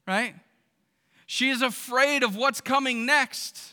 Right? 0.06 0.34
She 1.24 1.48
is 1.48 1.62
afraid 1.62 2.22
of 2.22 2.36
what's 2.36 2.60
coming 2.60 3.06
next. 3.06 3.72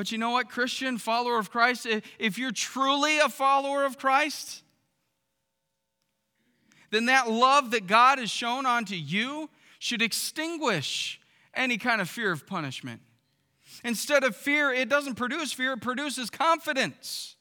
But 0.00 0.10
you 0.10 0.16
know 0.16 0.30
what, 0.30 0.48
Christian, 0.48 0.96
follower 0.96 1.38
of 1.38 1.50
Christ, 1.50 1.86
if 2.18 2.38
you're 2.38 2.52
truly 2.52 3.18
a 3.18 3.28
follower 3.28 3.84
of 3.84 3.98
Christ, 3.98 4.62
then 6.88 7.04
that 7.04 7.28
love 7.30 7.72
that 7.72 7.86
God 7.86 8.18
has 8.18 8.30
shown 8.30 8.64
onto 8.64 8.94
you 8.94 9.50
should 9.78 10.00
extinguish 10.00 11.20
any 11.52 11.76
kind 11.76 12.00
of 12.00 12.08
fear 12.08 12.32
of 12.32 12.46
punishment. 12.46 13.02
Instead 13.84 14.24
of 14.24 14.34
fear, 14.34 14.72
it 14.72 14.88
doesn't 14.88 15.16
produce 15.16 15.52
fear, 15.52 15.74
it 15.74 15.82
produces 15.82 16.30
confidence. 16.30 17.36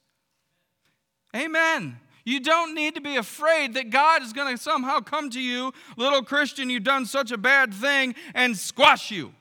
Amen. 1.34 1.98
You 2.26 2.42
don't 2.42 2.76
need 2.76 2.96
to 2.96 3.02
be 3.02 3.16
afraid 3.16 3.76
that 3.76 3.90
God 3.90 4.22
is 4.22 4.34
going 4.34 4.54
to 4.54 4.62
somehow 4.62 5.00
come 5.00 5.30
to 5.30 5.40
you, 5.40 5.72
little 5.96 6.24
Christian, 6.24 6.70
you've 6.70 6.84
done 6.84 7.06
such 7.06 7.32
a 7.32 7.38
bad 7.38 7.74
thing, 7.74 8.16
and 8.36 8.58
squash 8.58 9.12
you. 9.12 9.34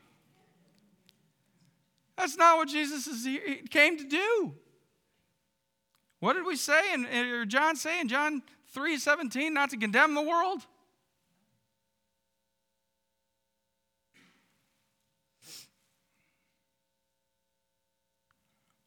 That's 2.18 2.36
not 2.36 2.56
what 2.56 2.68
Jesus 2.68 3.08
came 3.70 3.96
to 3.96 4.04
do. 4.04 4.54
What 6.18 6.32
did 6.32 6.44
we 6.44 6.56
say, 6.56 6.92
and 6.92 7.06
or 7.06 7.46
John 7.46 7.76
say 7.76 8.00
in 8.00 8.08
John 8.08 8.42
3:17 8.74 9.52
not 9.52 9.70
to 9.70 9.76
condemn 9.76 10.14
the 10.14 10.22
world? 10.22 10.66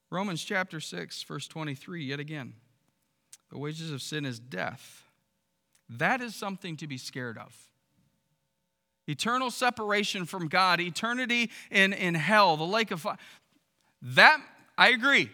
Romans 0.09 0.43
chapter 0.43 0.81
6 0.81 1.23
verse 1.23 1.47
23 1.47 2.03
yet 2.03 2.19
again. 2.19 2.55
The 3.49 3.57
wages 3.57 3.91
of 3.91 4.01
sin 4.01 4.25
is 4.25 4.41
death. 4.41 5.05
That 5.87 6.19
is 6.19 6.35
something 6.35 6.75
to 6.77 6.87
be 6.87 6.97
scared 6.97 7.37
of. 7.37 7.70
Eternal 9.07 9.51
separation 9.51 10.25
from 10.25 10.47
God, 10.47 10.79
eternity 10.79 11.49
in, 11.69 11.93
in 11.93 12.15
hell, 12.15 12.55
the 12.57 12.63
lake 12.63 12.91
of 12.91 13.01
fire. 13.01 13.17
That, 14.01 14.39
I 14.77 14.89
agree, 14.89 15.29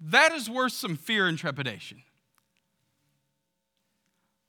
that 0.00 0.32
is 0.32 0.50
worth 0.50 0.72
some 0.72 0.96
fear 0.96 1.26
and 1.26 1.38
trepidation. 1.38 2.02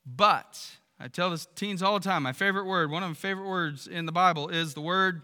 But, 0.06 0.60
I 1.00 1.08
tell 1.08 1.30
this 1.30 1.48
teens 1.56 1.82
all 1.82 2.00
the 2.00 2.04
time, 2.04 2.24
my 2.24 2.34
favorite 2.34 2.66
word, 2.66 2.92
one 2.92 3.04
of 3.04 3.10
my 3.10 3.16
favorite 3.16 3.48
words 3.48 3.88
in 3.88 4.06
the 4.06 4.12
Bible 4.12 4.50
is 4.50 4.74
the 4.74 4.82
word 4.82 5.22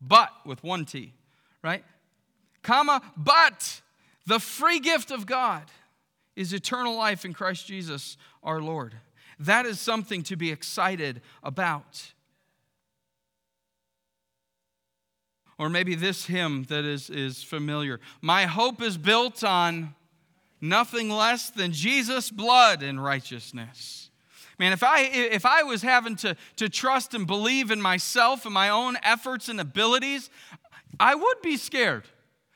but 0.00 0.30
with 0.44 0.62
one 0.64 0.84
T, 0.84 1.14
right? 1.62 1.84
Comma, 2.62 3.00
but 3.16 3.80
the 4.26 4.40
free 4.40 4.80
gift 4.80 5.10
of 5.10 5.26
God 5.26 5.64
is 6.36 6.52
eternal 6.52 6.96
life 6.96 7.24
in 7.24 7.32
Christ 7.32 7.66
Jesus 7.66 8.16
our 8.42 8.60
Lord. 8.60 8.94
That 9.38 9.66
is 9.66 9.80
something 9.80 10.22
to 10.24 10.36
be 10.36 10.50
excited 10.50 11.20
about. 11.42 12.12
Or 15.62 15.68
maybe 15.68 15.94
this 15.94 16.26
hymn 16.26 16.64
that 16.64 16.84
is, 16.84 17.08
is 17.08 17.44
familiar. 17.44 18.00
My 18.20 18.46
hope 18.46 18.82
is 18.82 18.98
built 18.98 19.44
on 19.44 19.94
nothing 20.60 21.08
less 21.08 21.50
than 21.50 21.70
Jesus' 21.70 22.32
blood 22.32 22.82
and 22.82 23.00
righteousness. 23.00 24.10
Man, 24.58 24.72
if 24.72 24.82
I, 24.82 25.02
if 25.02 25.46
I 25.46 25.62
was 25.62 25.80
having 25.80 26.16
to, 26.16 26.36
to 26.56 26.68
trust 26.68 27.14
and 27.14 27.28
believe 27.28 27.70
in 27.70 27.80
myself 27.80 28.44
and 28.44 28.52
my 28.52 28.70
own 28.70 28.96
efforts 29.04 29.48
and 29.48 29.60
abilities, 29.60 30.30
I 30.98 31.14
would 31.14 31.42
be 31.44 31.56
scared. 31.56 32.06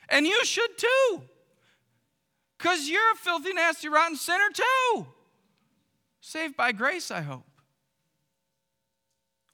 And 0.09 0.27
you 0.27 0.45
should 0.45 0.77
too. 0.77 1.23
Because 2.59 2.89
you're 2.89 3.13
a 3.13 3.15
filthy, 3.15 3.53
nasty, 3.53 3.89
rotten 3.89 4.17
sinner 4.17 4.51
too. 4.53 5.07
Saved 6.21 6.57
by 6.57 6.73
grace, 6.73 7.13
I 7.13 7.21
hope. 7.21 7.47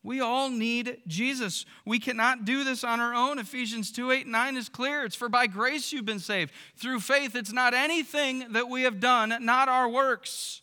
We 0.04 0.20
all 0.20 0.50
need 0.50 0.98
Jesus. 1.06 1.64
We 1.84 2.00
cannot 2.00 2.44
do 2.44 2.64
this 2.64 2.82
on 2.82 2.98
our 2.98 3.14
own. 3.14 3.38
Ephesians 3.38 3.92
2 3.92 4.10
8 4.10 4.26
9 4.26 4.56
is 4.56 4.68
clear. 4.68 5.04
It's 5.04 5.14
for 5.14 5.28
by 5.28 5.46
grace 5.46 5.92
you've 5.92 6.04
been 6.04 6.18
saved. 6.18 6.52
Through 6.76 7.00
faith, 7.00 7.36
it's 7.36 7.52
not 7.52 7.72
anything 7.72 8.52
that 8.52 8.68
we 8.68 8.82
have 8.82 8.98
done, 8.98 9.34
not 9.40 9.68
our 9.68 9.88
works, 9.88 10.62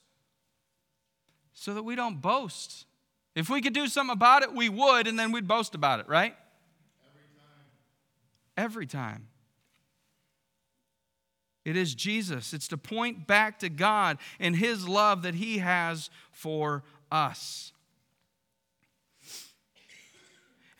so 1.53 1.73
that 1.73 1.83
we 1.83 1.95
don't 1.95 2.21
boast. 2.21 2.85
If 3.33 3.49
we 3.49 3.61
could 3.61 3.73
do 3.73 3.87
something 3.87 4.13
about 4.13 4.43
it, 4.43 4.53
we 4.53 4.67
would, 4.67 5.07
and 5.07 5.17
then 5.17 5.31
we'd 5.31 5.47
boast 5.47 5.73
about 5.73 6.01
it, 6.01 6.09
right? 6.09 6.35
Every 7.05 7.27
time. 7.37 8.65
Every 8.65 8.87
time. 8.87 9.27
It 11.63 11.77
is 11.77 11.95
Jesus. 11.95 12.53
It's 12.53 12.67
to 12.69 12.77
point 12.77 13.27
back 13.27 13.59
to 13.59 13.69
God 13.69 14.17
and 14.39 14.55
His 14.55 14.87
love 14.87 15.21
that 15.21 15.35
He 15.35 15.59
has 15.59 16.09
for 16.31 16.83
us. 17.09 17.71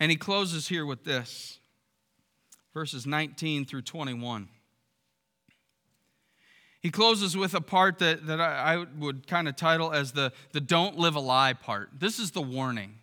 And 0.00 0.10
he 0.10 0.16
closes 0.16 0.66
here 0.66 0.86
with 0.86 1.04
this 1.04 1.58
verses 2.72 3.06
19 3.06 3.66
through 3.66 3.82
21. 3.82 4.48
He 6.80 6.90
closes 6.90 7.36
with 7.36 7.52
a 7.54 7.60
part 7.60 7.98
that, 7.98 8.26
that 8.26 8.40
I, 8.40 8.74
I 8.74 8.86
would 8.98 9.26
kind 9.26 9.46
of 9.46 9.56
title 9.56 9.92
as 9.92 10.12
the, 10.12 10.32
the 10.52 10.60
don't 10.62 10.96
live 10.96 11.14
a 11.14 11.20
lie 11.20 11.52
part. 11.52 11.90
This 11.98 12.18
is 12.18 12.30
the 12.30 12.40
warning. 12.40 12.94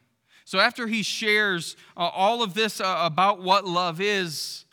So, 0.45 0.59
after 0.59 0.87
he 0.87 1.03
shares 1.03 1.75
uh, 1.95 2.07
all 2.07 2.41
of 2.41 2.53
this 2.53 2.79
uh, 2.79 3.01
about 3.01 3.43
what 3.43 3.65
love 3.65 3.99
is 4.01 4.63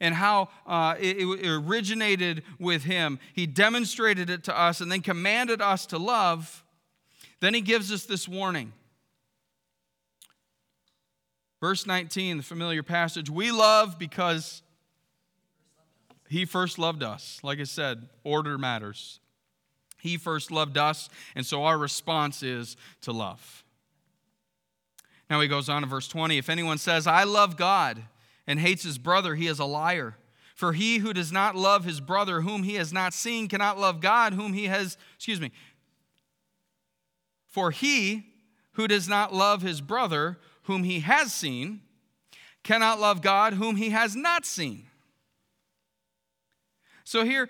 and 0.00 0.14
how 0.14 0.48
uh, 0.66 0.94
it, 0.98 1.18
it 1.18 1.48
originated 1.48 2.44
with 2.58 2.84
him, 2.84 3.18
he 3.34 3.44
demonstrated 3.44 4.30
it 4.30 4.44
to 4.44 4.58
us 4.58 4.80
and 4.80 4.90
then 4.90 5.02
commanded 5.02 5.60
us 5.60 5.84
to 5.86 5.98
love. 5.98 6.64
Then 7.40 7.52
he 7.54 7.60
gives 7.60 7.92
us 7.92 8.04
this 8.06 8.28
warning. 8.28 8.72
Verse 11.64 11.86
19, 11.86 12.36
the 12.36 12.42
familiar 12.42 12.82
passage 12.82 13.30
we 13.30 13.50
love 13.50 13.98
because 13.98 14.60
he 16.28 16.44
first 16.44 16.78
loved 16.78 17.02
us. 17.02 17.40
Like 17.42 17.58
I 17.58 17.64
said, 17.64 18.06
order 18.22 18.58
matters. 18.58 19.18
He 19.98 20.18
first 20.18 20.50
loved 20.50 20.76
us, 20.76 21.08
and 21.34 21.46
so 21.46 21.64
our 21.64 21.78
response 21.78 22.42
is 22.42 22.76
to 23.00 23.12
love. 23.12 23.64
Now 25.30 25.40
he 25.40 25.48
goes 25.48 25.70
on 25.70 25.80
to 25.80 25.88
verse 25.88 26.06
20 26.06 26.36
If 26.36 26.50
anyone 26.50 26.76
says, 26.76 27.06
I 27.06 27.24
love 27.24 27.56
God, 27.56 28.02
and 28.46 28.60
hates 28.60 28.82
his 28.82 28.98
brother, 28.98 29.34
he 29.34 29.46
is 29.46 29.58
a 29.58 29.64
liar. 29.64 30.18
For 30.54 30.74
he 30.74 30.98
who 30.98 31.14
does 31.14 31.32
not 31.32 31.56
love 31.56 31.86
his 31.86 31.98
brother 31.98 32.42
whom 32.42 32.64
he 32.64 32.74
has 32.74 32.92
not 32.92 33.14
seen 33.14 33.48
cannot 33.48 33.78
love 33.78 34.02
God 34.02 34.34
whom 34.34 34.52
he 34.52 34.66
has, 34.66 34.98
excuse 35.16 35.40
me. 35.40 35.50
For 37.46 37.70
he 37.70 38.34
who 38.72 38.86
does 38.86 39.08
not 39.08 39.32
love 39.32 39.62
his 39.62 39.80
brother 39.80 40.38
whom 40.64 40.84
he 40.84 41.00
has 41.00 41.32
seen 41.32 41.80
cannot 42.62 43.00
love 43.00 43.22
God 43.22 43.54
whom 43.54 43.76
he 43.76 43.90
has 43.90 44.16
not 44.16 44.44
seen. 44.44 44.86
So 47.04 47.24
here, 47.24 47.48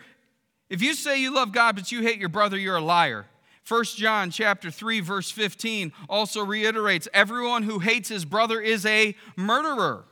if 0.68 0.83
you 0.83 0.94
say 0.94 1.20
you 1.20 1.33
love 1.33 1.53
God 1.53 1.77
but 1.77 1.92
you 1.92 2.03
hate 2.03 2.18
your 2.18 2.29
brother, 2.29 2.59
you're 2.59 2.77
a 2.77 2.83
liar. 2.83 3.27
1 3.66 3.85
John 3.85 4.31
chapter 4.31 4.70
3 4.70 5.00
verse 5.00 5.31
15 5.31 5.92
also 6.09 6.44
reiterates 6.44 7.09
everyone 7.14 7.62
who 7.62 7.79
hates 7.79 8.09
his 8.09 8.24
brother 8.24 8.61
is 8.61 8.85
a 8.85 9.14
murderer. 9.37 10.05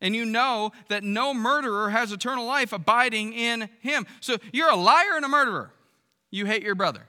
And 0.00 0.14
you 0.14 0.24
know 0.24 0.70
that 0.88 1.02
no 1.02 1.34
murderer 1.34 1.90
has 1.90 2.12
eternal 2.12 2.46
life 2.46 2.72
abiding 2.72 3.32
in 3.32 3.68
him. 3.80 4.06
So 4.20 4.36
you're 4.52 4.70
a 4.70 4.76
liar 4.76 5.16
and 5.16 5.24
a 5.24 5.28
murderer. 5.28 5.72
You 6.30 6.46
hate 6.46 6.62
your 6.62 6.76
brother. 6.76 7.06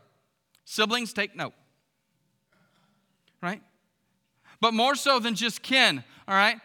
Siblings, 0.66 1.14
take 1.14 1.36
note. 1.36 1.54
Right? 3.42 3.62
But 4.62 4.74
more 4.74 4.96
so 4.96 5.20
than 5.20 5.36
just 5.36 5.62
kin, 5.62 6.04
all 6.28 6.36
right? 6.36 6.60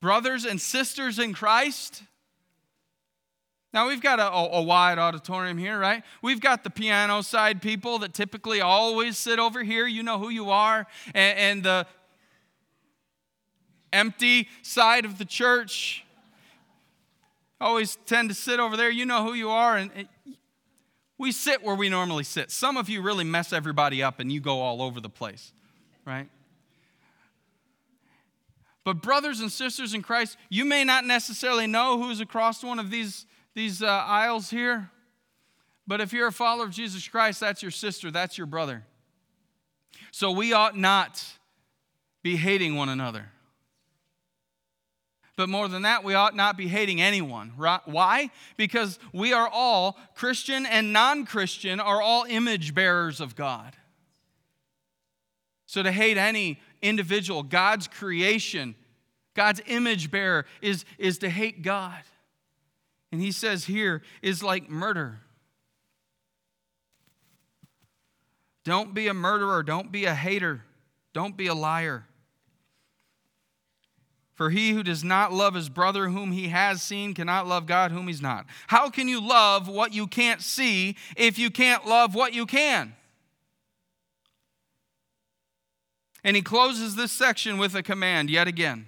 Brothers 0.00 0.44
and 0.44 0.60
sisters 0.60 1.18
in 1.18 1.32
Christ. 1.32 2.02
Now, 3.72 3.88
we've 3.88 4.00
got 4.00 4.18
a, 4.18 4.32
a, 4.32 4.62
wide 4.62 4.98
auditorium 4.98 5.58
here, 5.58 5.78
right? 5.78 6.02
We've 6.22 6.40
got 6.40 6.64
the 6.64 6.70
piano 6.70 7.20
side 7.22 7.60
people 7.60 7.98
that 7.98 8.14
typically 8.14 8.60
always 8.60 9.18
sit 9.18 9.38
over 9.38 9.62
here. 9.62 9.86
You 9.86 10.02
know 10.02 10.18
who 10.18 10.30
you 10.30 10.50
are. 10.50 10.86
And, 11.14 11.38
and 11.38 11.62
the 11.64 11.86
empty 13.92 14.48
side 14.62 15.04
of 15.04 15.18
the 15.18 15.24
church 15.24 16.04
always 17.60 17.98
tend 18.06 18.30
to 18.30 18.34
sit 18.34 18.58
over 18.58 18.76
there. 18.76 18.90
You 18.90 19.04
know 19.04 19.24
who 19.24 19.34
you 19.34 19.50
are. 19.50 19.76
And, 19.76 19.90
and 19.94 20.08
we 21.18 21.32
sit 21.32 21.62
where 21.62 21.74
we 21.74 21.88
normally 21.88 22.24
sit. 22.24 22.50
Some 22.50 22.76
of 22.76 22.88
you 22.88 23.02
really 23.02 23.24
mess 23.24 23.52
everybody 23.52 24.02
up 24.02 24.20
and 24.20 24.32
you 24.32 24.40
go 24.40 24.60
all 24.60 24.80
over 24.80 25.00
the 25.00 25.10
place 25.10 25.52
right? 26.08 26.28
But, 28.84 29.02
brothers 29.02 29.40
and 29.40 29.52
sisters 29.52 29.92
in 29.92 30.00
Christ, 30.00 30.38
you 30.48 30.64
may 30.64 30.82
not 30.82 31.04
necessarily 31.04 31.66
know 31.66 32.00
who's 32.00 32.20
across 32.20 32.64
one 32.64 32.78
of 32.78 32.90
these, 32.90 33.26
these 33.54 33.82
uh, 33.82 33.86
aisles 33.86 34.48
here, 34.48 34.90
but 35.86 36.00
if 36.00 36.12
you're 36.12 36.28
a 36.28 36.32
follower 36.32 36.64
of 36.64 36.70
Jesus 36.70 37.06
Christ, 37.06 37.40
that's 37.40 37.62
your 37.62 37.70
sister, 37.70 38.10
that's 38.10 38.38
your 38.38 38.46
brother. 38.46 38.84
So, 40.10 40.30
we 40.30 40.54
ought 40.54 40.76
not 40.76 41.22
be 42.22 42.36
hating 42.36 42.76
one 42.76 42.88
another. 42.88 43.26
But 45.36 45.48
more 45.48 45.68
than 45.68 45.82
that, 45.82 46.02
we 46.02 46.14
ought 46.14 46.34
not 46.34 46.56
be 46.56 46.66
hating 46.66 47.00
anyone. 47.00 47.52
Right? 47.56 47.80
Why? 47.84 48.30
Because 48.56 48.98
we 49.12 49.32
are 49.32 49.48
all, 49.52 49.96
Christian 50.14 50.66
and 50.66 50.92
non 50.92 51.26
Christian, 51.26 51.78
are 51.78 52.00
all 52.00 52.24
image 52.24 52.74
bearers 52.74 53.20
of 53.20 53.36
God. 53.36 53.76
So 55.68 55.82
to 55.82 55.92
hate 55.92 56.16
any 56.16 56.58
individual, 56.80 57.42
God's 57.42 57.88
creation, 57.88 58.74
God's 59.34 59.60
image 59.66 60.10
bearer, 60.10 60.46
is, 60.62 60.86
is 60.96 61.18
to 61.18 61.28
hate 61.28 61.60
God. 61.60 62.00
And 63.12 63.20
he 63.20 63.32
says 63.32 63.66
here 63.66 64.00
is 64.22 64.42
like 64.42 64.70
murder. 64.70 65.20
Don't 68.64 68.94
be 68.94 69.08
a 69.08 69.14
murderer. 69.14 69.62
Don't 69.62 69.92
be 69.92 70.06
a 70.06 70.14
hater. 70.14 70.62
Don't 71.12 71.36
be 71.36 71.48
a 71.48 71.54
liar. 71.54 72.06
For 74.36 74.48
he 74.48 74.70
who 74.70 74.82
does 74.82 75.04
not 75.04 75.34
love 75.34 75.52
his 75.52 75.68
brother 75.68 76.08
whom 76.08 76.32
he 76.32 76.48
has 76.48 76.80
seen 76.80 77.12
cannot 77.12 77.46
love 77.46 77.66
God 77.66 77.90
whom 77.90 78.08
he's 78.08 78.22
not. 78.22 78.46
How 78.68 78.88
can 78.88 79.06
you 79.06 79.20
love 79.20 79.68
what 79.68 79.92
you 79.92 80.06
can't 80.06 80.40
see 80.40 80.96
if 81.14 81.38
you 81.38 81.50
can't 81.50 81.86
love 81.86 82.14
what 82.14 82.32
you 82.32 82.46
can? 82.46 82.94
And 86.28 86.36
he 86.36 86.42
closes 86.42 86.94
this 86.94 87.10
section 87.10 87.56
with 87.56 87.74
a 87.74 87.82
command 87.82 88.28
yet 88.28 88.46
again. 88.46 88.84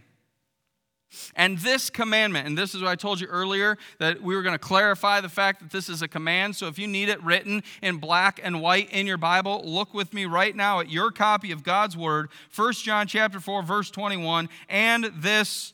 And 1.34 1.56
this 1.56 1.88
commandment, 1.88 2.46
and 2.46 2.58
this 2.58 2.74
is 2.74 2.82
what 2.82 2.90
I 2.90 2.96
told 2.96 3.18
you 3.18 3.28
earlier, 3.28 3.78
that 3.98 4.20
we 4.20 4.36
were 4.36 4.42
going 4.42 4.52
to 4.54 4.58
clarify 4.58 5.22
the 5.22 5.30
fact 5.30 5.60
that 5.60 5.70
this 5.70 5.88
is 5.88 6.02
a 6.02 6.06
command. 6.06 6.54
So 6.54 6.66
if 6.66 6.78
you 6.78 6.86
need 6.86 7.08
it 7.08 7.18
written 7.22 7.62
in 7.80 7.96
black 7.96 8.40
and 8.42 8.60
white 8.60 8.90
in 8.90 9.06
your 9.06 9.16
Bible, 9.16 9.62
look 9.64 9.94
with 9.94 10.12
me 10.12 10.26
right 10.26 10.54
now 10.54 10.80
at 10.80 10.90
your 10.90 11.10
copy 11.10 11.50
of 11.50 11.62
God's 11.62 11.96
Word, 11.96 12.28
1 12.54 12.74
John 12.74 13.06
chapter 13.06 13.40
4, 13.40 13.62
verse 13.62 13.90
21, 13.90 14.50
and 14.68 15.04
this 15.16 15.72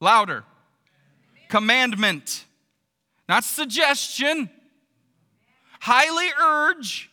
louder 0.00 0.44
commandment, 1.50 2.46
not 3.28 3.44
suggestion, 3.44 4.48
highly 5.78 6.28
urge 6.42 7.09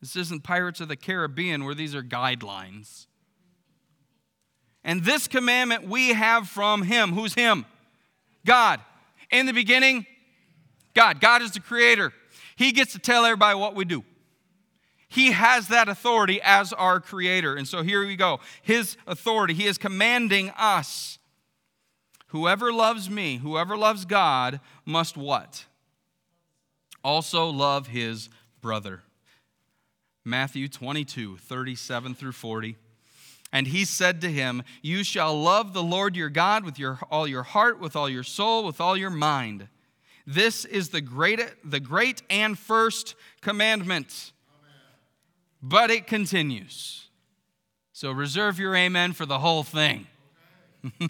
This 0.00 0.16
isn't 0.16 0.44
Pirates 0.44 0.80
of 0.80 0.88
the 0.88 0.96
Caribbean 0.96 1.64
where 1.64 1.74
these 1.74 1.94
are 1.94 2.02
guidelines. 2.02 3.06
And 4.84 5.04
this 5.04 5.26
commandment 5.26 5.88
we 5.88 6.12
have 6.12 6.48
from 6.48 6.82
Him. 6.82 7.12
Who's 7.12 7.34
Him? 7.34 7.66
God. 8.46 8.80
In 9.30 9.46
the 9.46 9.52
beginning, 9.52 10.06
God. 10.94 11.20
God 11.20 11.42
is 11.42 11.50
the 11.52 11.60
creator. 11.60 12.12
He 12.56 12.72
gets 12.72 12.92
to 12.92 12.98
tell 12.98 13.24
everybody 13.24 13.58
what 13.58 13.74
we 13.74 13.84
do. 13.84 14.04
He 15.08 15.32
has 15.32 15.68
that 15.68 15.88
authority 15.88 16.40
as 16.42 16.72
our 16.72 17.00
creator. 17.00 17.56
And 17.56 17.66
so 17.66 17.82
here 17.82 18.06
we 18.06 18.14
go. 18.14 18.40
His 18.62 18.96
authority. 19.06 19.54
He 19.54 19.66
is 19.66 19.78
commanding 19.78 20.50
us. 20.56 21.18
Whoever 22.28 22.72
loves 22.72 23.08
me, 23.08 23.38
whoever 23.38 23.76
loves 23.76 24.04
God, 24.04 24.60
must 24.84 25.16
what? 25.16 25.64
Also 27.02 27.48
love 27.48 27.88
his 27.88 28.28
brother. 28.60 29.02
Matthew 30.24 30.68
22, 30.68 31.38
37 31.38 32.14
through 32.14 32.32
40. 32.32 32.76
And 33.52 33.66
he 33.66 33.84
said 33.84 34.20
to 34.20 34.30
him, 34.30 34.62
You 34.82 35.02
shall 35.02 35.40
love 35.40 35.72
the 35.72 35.82
Lord 35.82 36.16
your 36.16 36.28
God 36.28 36.64
with 36.64 36.78
your, 36.78 36.98
all 37.10 37.26
your 37.26 37.42
heart, 37.42 37.80
with 37.80 37.96
all 37.96 38.08
your 38.08 38.22
soul, 38.22 38.64
with 38.64 38.80
all 38.80 38.96
your 38.96 39.10
mind. 39.10 39.68
This 40.26 40.66
is 40.66 40.90
the 40.90 41.00
great, 41.00 41.40
the 41.64 41.80
great 41.80 42.22
and 42.28 42.58
first 42.58 43.14
commandment. 43.40 44.32
Amen. 44.60 44.74
But 45.62 45.90
it 45.90 46.06
continues. 46.06 47.06
So 47.94 48.12
reserve 48.12 48.58
your 48.58 48.76
amen 48.76 49.14
for 49.14 49.24
the 49.24 49.38
whole 49.38 49.62
thing. 49.62 50.06
Okay. 50.84 51.08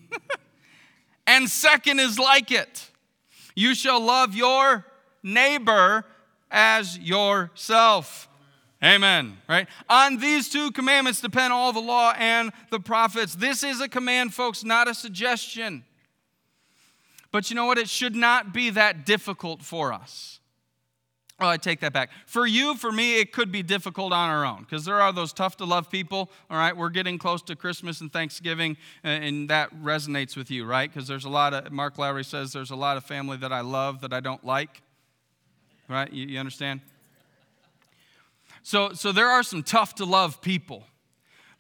and 1.27 1.49
second 1.51 2.01
is 2.01 2.18
like 2.18 2.51
it 2.51 2.90
you 3.59 3.75
shall 3.75 4.01
love 4.01 4.37
your 4.37 4.87
neighbor 5.21 6.05
as 6.49 6.97
yourself. 6.97 8.28
Amen. 8.83 9.38
Right? 9.49 9.67
On 9.88 10.19
these 10.19 10.49
two 10.49 10.71
commandments 10.71 11.21
depend 11.21 11.53
all 11.53 11.73
the 11.73 11.81
law 11.81 12.14
and 12.17 12.53
the 12.71 12.79
prophets. 12.79 13.35
This 13.35 13.64
is 13.64 13.81
a 13.81 13.88
command, 13.88 14.35
folks, 14.35 14.62
not 14.62 14.87
a 14.88 14.95
suggestion. 14.95 15.85
But 17.33 17.51
you 17.51 17.57
know 17.57 17.67
what? 17.67 17.79
It 17.79 17.88
should 17.88 18.14
not 18.14 18.55
be 18.55 18.71
that 18.71 19.05
difficult 19.05 19.62
for 19.62 19.93
us. 19.93 20.38
Oh, 21.41 21.47
I 21.47 21.57
take 21.57 21.81
that 21.81 21.93
back. 21.93 22.11
For 22.27 22.49
you, 22.49 22.75
for 22.75 22.91
me, 22.91 23.21
it 23.21 23.33
could 23.33 23.53
be 23.53 23.62
difficult 23.62 24.12
on 24.12 24.29
our 24.29 24.45
own 24.45 24.61
because 24.61 24.85
there 24.85 25.01
are 25.01 25.12
those 25.12 25.33
tough 25.33 25.57
to 25.59 25.64
love 25.64 25.88
people. 25.88 26.31
All 26.51 26.57
right, 26.57 26.77
we're 26.77 26.88
getting 26.88 27.17
close 27.17 27.43
to 27.43 27.55
Christmas 27.55 28.01
and 28.01 28.12
Thanksgiving, 28.12 28.77
and 29.05 29.49
that 29.49 29.71
resonates 29.81 30.37
with 30.37 30.51
you, 30.51 30.64
right? 30.64 30.93
Because 30.93 31.07
there's 31.07 31.25
a 31.25 31.29
lot 31.29 31.55
of, 31.55 31.71
Mark 31.71 31.97
Lowry 31.97 32.25
says, 32.25 32.53
there's 32.53 32.73
a 32.73 32.77
lot 32.77 32.97
of 32.97 33.05
family 33.05 33.37
that 33.37 33.53
I 33.53 33.61
love 33.61 34.01
that 34.01 34.12
I 34.12 34.19
don't 34.19 34.45
like. 34.45 34.83
Right? 35.88 36.12
You, 36.12 36.27
you 36.27 36.41
understand? 36.41 36.81
So, 38.69 38.93
so 38.93 39.13
there 39.13 39.31
are 39.31 39.43
some 39.43 39.63
tough 39.63 39.95
to 39.95 40.05
love 40.05 40.43
people. 40.43 40.85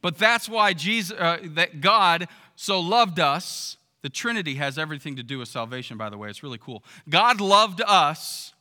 But 0.02 0.18
that's 0.18 0.46
why 0.46 0.74
Jesus, 0.74 1.16
uh, 1.18 1.38
that 1.54 1.80
God 1.80 2.28
so 2.54 2.80
loved 2.80 3.18
us. 3.18 3.78
The 4.02 4.10
Trinity 4.10 4.56
has 4.56 4.76
everything 4.76 5.16
to 5.16 5.22
do 5.22 5.38
with 5.38 5.48
salvation, 5.48 5.96
by 5.96 6.10
the 6.10 6.18
way. 6.18 6.28
It's 6.28 6.42
really 6.42 6.58
cool. 6.58 6.84
God 7.08 7.40
loved 7.40 7.80
us, 7.80 8.52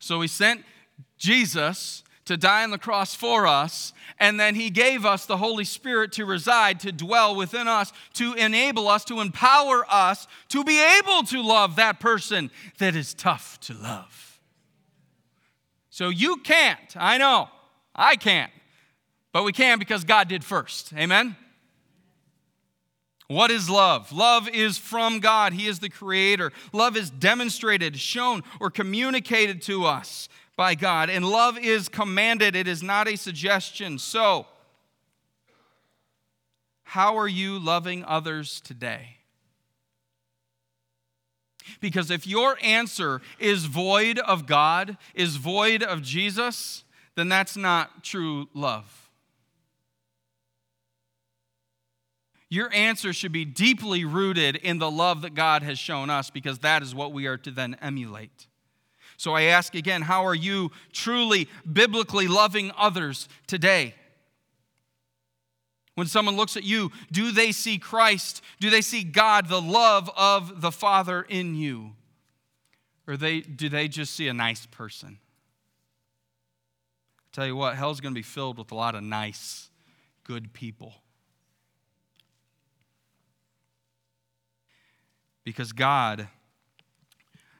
so 0.00 0.20
He 0.20 0.26
sent 0.26 0.64
Jesus 1.18 2.02
to 2.24 2.36
die 2.36 2.64
on 2.64 2.72
the 2.72 2.78
cross 2.78 3.14
for 3.14 3.46
us, 3.46 3.92
and 4.18 4.40
then 4.40 4.56
He 4.56 4.70
gave 4.70 5.06
us 5.06 5.24
the 5.24 5.36
Holy 5.36 5.64
Spirit 5.64 6.10
to 6.14 6.26
reside, 6.26 6.80
to 6.80 6.90
dwell 6.90 7.36
within 7.36 7.68
us, 7.68 7.92
to 8.14 8.34
enable 8.34 8.88
us, 8.88 9.04
to 9.04 9.20
empower 9.20 9.86
us 9.88 10.26
to 10.48 10.64
be 10.64 10.82
able 10.98 11.22
to 11.22 11.40
love 11.40 11.76
that 11.76 12.00
person 12.00 12.50
that 12.78 12.96
is 12.96 13.14
tough 13.14 13.60
to 13.60 13.72
love. 13.72 14.40
So 15.90 16.08
you 16.08 16.38
can't, 16.38 16.96
I 16.96 17.18
know. 17.18 17.50
I 17.94 18.16
can't. 18.16 18.50
But 19.32 19.44
we 19.44 19.52
can 19.52 19.78
because 19.78 20.04
God 20.04 20.28
did 20.28 20.44
first. 20.44 20.92
Amen? 20.94 21.36
What 23.26 23.50
is 23.50 23.70
love? 23.70 24.12
Love 24.12 24.48
is 24.48 24.76
from 24.76 25.18
God. 25.18 25.54
He 25.54 25.66
is 25.66 25.78
the 25.78 25.88
creator. 25.88 26.52
Love 26.72 26.96
is 26.96 27.10
demonstrated, 27.10 27.98
shown, 27.98 28.42
or 28.60 28.70
communicated 28.70 29.62
to 29.62 29.84
us 29.86 30.28
by 30.56 30.74
God. 30.74 31.10
And 31.10 31.24
love 31.24 31.58
is 31.58 31.88
commanded, 31.88 32.54
it 32.54 32.68
is 32.68 32.82
not 32.82 33.08
a 33.08 33.16
suggestion. 33.16 33.98
So, 33.98 34.46
how 36.84 37.16
are 37.16 37.28
you 37.28 37.58
loving 37.58 38.04
others 38.04 38.60
today? 38.60 39.16
Because 41.80 42.10
if 42.10 42.26
your 42.26 42.58
answer 42.62 43.22
is 43.38 43.64
void 43.64 44.18
of 44.18 44.46
God, 44.46 44.98
is 45.14 45.36
void 45.36 45.82
of 45.82 46.02
Jesus, 46.02 46.83
then 47.16 47.28
that's 47.28 47.56
not 47.56 48.02
true 48.02 48.48
love. 48.54 49.04
Your 52.48 52.72
answer 52.72 53.12
should 53.12 53.32
be 53.32 53.44
deeply 53.44 54.04
rooted 54.04 54.56
in 54.56 54.78
the 54.78 54.90
love 54.90 55.22
that 55.22 55.34
God 55.34 55.62
has 55.62 55.78
shown 55.78 56.10
us 56.10 56.30
because 56.30 56.60
that 56.60 56.82
is 56.82 56.94
what 56.94 57.12
we 57.12 57.26
are 57.26 57.38
to 57.38 57.50
then 57.50 57.76
emulate. 57.80 58.46
So 59.16 59.34
I 59.34 59.42
ask 59.42 59.74
again, 59.74 60.02
how 60.02 60.24
are 60.24 60.34
you 60.34 60.70
truly 60.92 61.48
biblically 61.70 62.28
loving 62.28 62.70
others 62.76 63.28
today? 63.46 63.94
When 65.94 66.06
someone 66.06 66.36
looks 66.36 66.56
at 66.56 66.64
you, 66.64 66.90
do 67.12 67.30
they 67.30 67.52
see 67.52 67.78
Christ? 67.78 68.42
Do 68.60 68.70
they 68.70 68.80
see 68.80 69.04
God, 69.04 69.48
the 69.48 69.60
love 69.60 70.10
of 70.16 70.60
the 70.60 70.72
Father 70.72 71.22
in 71.22 71.54
you? 71.54 71.92
Or 73.06 73.16
they, 73.16 73.40
do 73.40 73.68
they 73.68 73.86
just 73.86 74.14
see 74.14 74.28
a 74.28 74.34
nice 74.34 74.66
person? 74.66 75.18
Tell 77.34 77.46
you 77.48 77.56
what, 77.56 77.74
hell's 77.74 78.00
going 78.00 78.14
to 78.14 78.18
be 78.18 78.22
filled 78.22 78.58
with 78.58 78.70
a 78.70 78.76
lot 78.76 78.94
of 78.94 79.02
nice, 79.02 79.68
good 80.22 80.52
people. 80.52 80.94
Because 85.42 85.72
God 85.72 86.28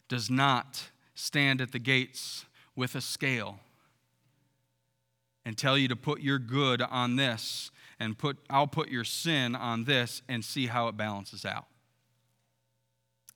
does 0.08 0.30
not 0.30 0.84
stand 1.16 1.60
at 1.60 1.72
the 1.72 1.80
gates 1.80 2.44
with 2.76 2.94
a 2.94 3.00
scale 3.00 3.58
and 5.44 5.58
tell 5.58 5.76
you 5.76 5.88
to 5.88 5.96
put 5.96 6.20
your 6.20 6.38
good 6.38 6.80
on 6.80 7.16
this 7.16 7.72
and 7.98 8.16
put 8.16 8.38
I'll 8.48 8.68
put 8.68 8.90
your 8.90 9.04
sin 9.04 9.56
on 9.56 9.84
this 9.84 10.22
and 10.28 10.44
see 10.44 10.68
how 10.68 10.87
it 10.87 10.96
balances 10.96 11.44
out. 11.44 11.66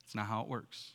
It's 0.05 0.15
not 0.15 0.27
how 0.27 0.43
it 0.43 0.49
works. 0.49 0.93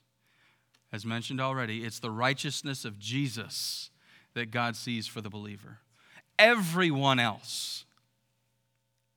As 0.93 1.05
mentioned 1.05 1.41
already, 1.41 1.83
it's 1.83 1.99
the 1.99 2.11
righteousness 2.11 2.85
of 2.85 2.97
Jesus 2.97 3.89
that 4.33 4.51
God 4.51 4.75
sees 4.75 5.07
for 5.07 5.21
the 5.21 5.29
believer. 5.29 5.79
Everyone 6.39 7.19
else, 7.19 7.85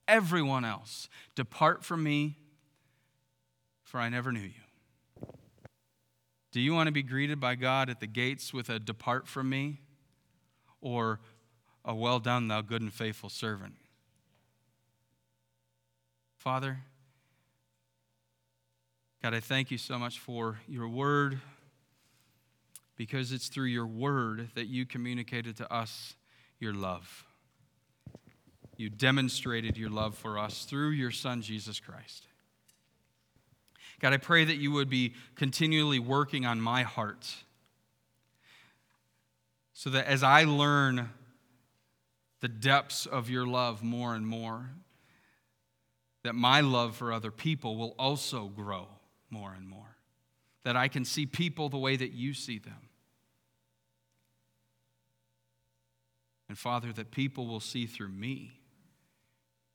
everyone 0.07 0.65
else, 0.65 1.09
depart 1.35 1.85
from 1.85 2.03
me, 2.03 2.37
for 3.83 3.99
I 3.99 4.09
never 4.09 4.33
knew 4.33 4.41
you. 4.41 5.31
Do 6.53 6.61
you 6.61 6.73
want 6.73 6.87
to 6.87 6.93
be 6.93 7.03
greeted 7.03 7.41
by 7.41 7.55
God 7.55 7.91
at 7.91 8.01
the 8.01 8.07
gates 8.07 8.53
with 8.53 8.71
a 8.71 8.79
depart 8.79 9.27
from 9.27 9.49
me 9.49 9.81
or 10.81 11.21
a 11.85 11.95
well 11.95 12.19
done, 12.19 12.49
thou 12.49 12.63
good 12.63 12.83
and 12.83 12.93
faithful 12.93 13.29
servant? 13.29 13.75
Father, 16.39 16.79
God, 19.23 19.35
I 19.35 19.41
thank 19.41 19.71
you 19.71 19.79
so 19.79 19.99
much 19.99 20.19
for 20.19 20.59
your 20.69 20.89
word 20.89 21.41
because 22.97 23.33
it's 23.33 23.49
through 23.49 23.67
your 23.67 23.87
word 23.87 24.49
that 24.55 24.67
you 24.67 24.87
communicated 24.87 25.57
to 25.59 25.73
us 25.73 26.15
your 26.59 26.73
love. 26.73 27.25
You 28.77 28.91
demonstrated 28.91 29.77
your 29.77 29.91
love 29.91 30.17
for 30.17 30.39
us 30.39 30.65
through 30.65 30.91
your 30.91 31.11
Son, 31.11 31.43
Jesus 31.43 31.81
Christ. 31.81 32.27
God, 34.01 34.13
I 34.13 34.19
pray 34.19 34.45
that 34.45 34.57
you 34.57 34.73
would 34.73 34.91
be 34.91 35.15
continually 35.35 35.99
working 35.99 36.45
on 36.45 36.61
my 36.61 36.83
heart 36.83 37.35
so 39.73 39.91
that 39.91 40.07
as 40.07 40.23
I 40.23 40.45
learn 40.45 41.11
the 42.41 42.49
depths 42.49 43.07
of 43.07 43.31
your 43.31 43.47
love 43.47 43.83
more 43.83 44.15
and 44.15 44.27
more, 44.27 44.71
that 46.23 46.35
my 46.35 46.61
love 46.61 46.97
for 46.97 47.13
other 47.13 47.31
people 47.31 47.77
will 47.77 47.95
also 47.99 48.47
grow 48.47 48.89
more 49.31 49.55
and 49.55 49.69
more. 49.69 49.96
That 50.67 50.77
I 50.77 50.89
can 50.89 51.05
see 51.05 51.27
people 51.27 51.69
the 51.69 51.79
way 51.79 51.95
that 51.95 52.11
you 52.11 52.35
see 52.35 52.59
them. 52.59 52.89
And 56.49 56.59
Father, 56.59 56.93
that 56.95 57.13
people 57.13 57.47
will 57.47 57.61
see 57.61 57.87
through 57.87 58.09
me 58.09 58.51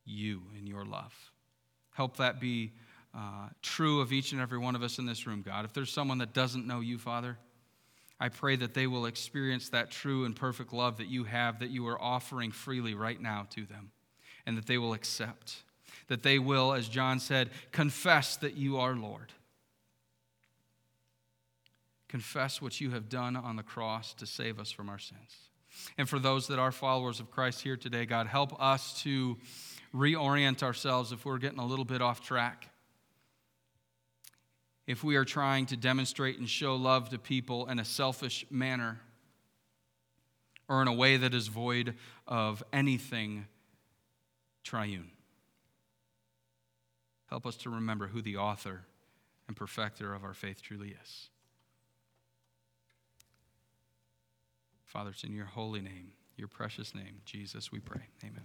you 0.04 0.42
and 0.58 0.68
your 0.68 0.84
love. 0.84 1.14
Help 1.94 2.18
that 2.18 2.42
be 2.42 2.74
uh, 3.16 3.48
true 3.62 4.02
of 4.02 4.12
each 4.12 4.34
and 4.34 4.42
every 4.42 4.58
one 4.58 4.76
of 4.76 4.84
us 4.84 5.00
in 5.00 5.06
this 5.06 5.26
room, 5.26 5.42
God. 5.42 5.64
If 5.64 5.72
there's 5.72 5.94
someone 5.94 6.18
that 6.18 6.34
doesn't 6.34 6.68
know 6.68 6.82
you, 6.82 6.98
Father, 6.98 7.38
I 8.20 8.28
pray 8.28 8.58
that 8.58 8.74
they 8.74 8.86
will 8.86 9.06
experience 9.06 9.70
that 9.70 9.92
true 9.92 10.26
and 10.26 10.36
perfect 10.36 10.74
love 10.74 10.98
that 10.98 11.08
you 11.08 11.24
have, 11.24 11.60
that 11.60 11.70
you 11.70 11.88
are 11.88 12.02
offering 12.02 12.52
freely 12.52 12.96
right 12.96 13.22
now 13.22 13.48
to 13.52 13.66
them, 13.66 13.92
and 14.46 14.58
that 14.58 14.66
they 14.66 14.78
will 14.78 14.92
accept. 14.92 15.64
That 16.10 16.22
they 16.22 16.38
will, 16.38 16.74
as 16.74 16.90
John 16.90 17.22
said, 17.22 17.52
confess 17.72 18.36
that 18.36 18.58
you 18.58 18.78
are 18.78 18.94
Lord. 18.94 19.32
Confess 22.12 22.62
what 22.62 22.82
you 22.82 22.92
have 22.92 23.08
done 23.08 23.38
on 23.38 23.56
the 23.56 23.64
cross 23.64 24.14
to 24.16 24.26
save 24.26 24.60
us 24.60 24.70
from 24.70 24.90
our 24.90 25.00
sins. 25.00 25.50
And 25.98 26.10
for 26.10 26.20
those 26.20 26.48
that 26.48 26.60
are 26.60 26.74
followers 26.74 27.22
of 27.22 27.32
Christ 27.32 27.62
here 27.62 27.78
today, 27.78 28.06
God, 28.06 28.28
help 28.28 28.62
us 28.62 29.02
to 29.04 29.38
reorient 29.96 30.62
ourselves 30.62 31.14
if 31.14 31.24
we're 31.24 31.38
getting 31.38 31.60
a 31.60 31.66
little 31.66 31.86
bit 31.86 32.02
off 32.02 32.20
track. 32.20 32.68
If 34.86 35.06
we 35.06 35.16
are 35.16 35.24
trying 35.24 35.68
to 35.68 35.78
demonstrate 35.78 36.38
and 36.38 36.50
show 36.50 36.76
love 36.76 37.08
to 37.12 37.18
people 37.18 37.68
in 37.68 37.80
a 37.80 37.86
selfish 37.86 38.46
manner 38.52 39.00
or 40.68 40.82
in 40.82 40.90
a 40.90 40.94
way 40.94 41.16
that 41.16 41.34
is 41.34 41.48
void 41.48 41.96
of 42.28 42.62
anything 42.74 43.46
triune. 44.66 45.12
Help 47.28 47.46
us 47.46 47.56
to 47.56 47.70
remember 47.70 48.08
who 48.08 48.22
the 48.22 48.36
author 48.36 48.82
and 49.48 49.56
perfecter 49.56 50.14
of 50.14 50.26
our 50.26 50.34
faith 50.34 50.62
truly 50.62 50.94
is. 51.02 51.30
Father, 54.92 55.12
it's 55.12 55.24
in 55.24 55.32
your 55.32 55.46
holy 55.46 55.80
name. 55.80 56.12
your 56.36 56.50
precious 56.50 56.94
name, 56.94 57.22
Jesus, 57.24 57.72
we 57.72 57.80
pray. 57.80 58.02
Amen. 58.26 58.44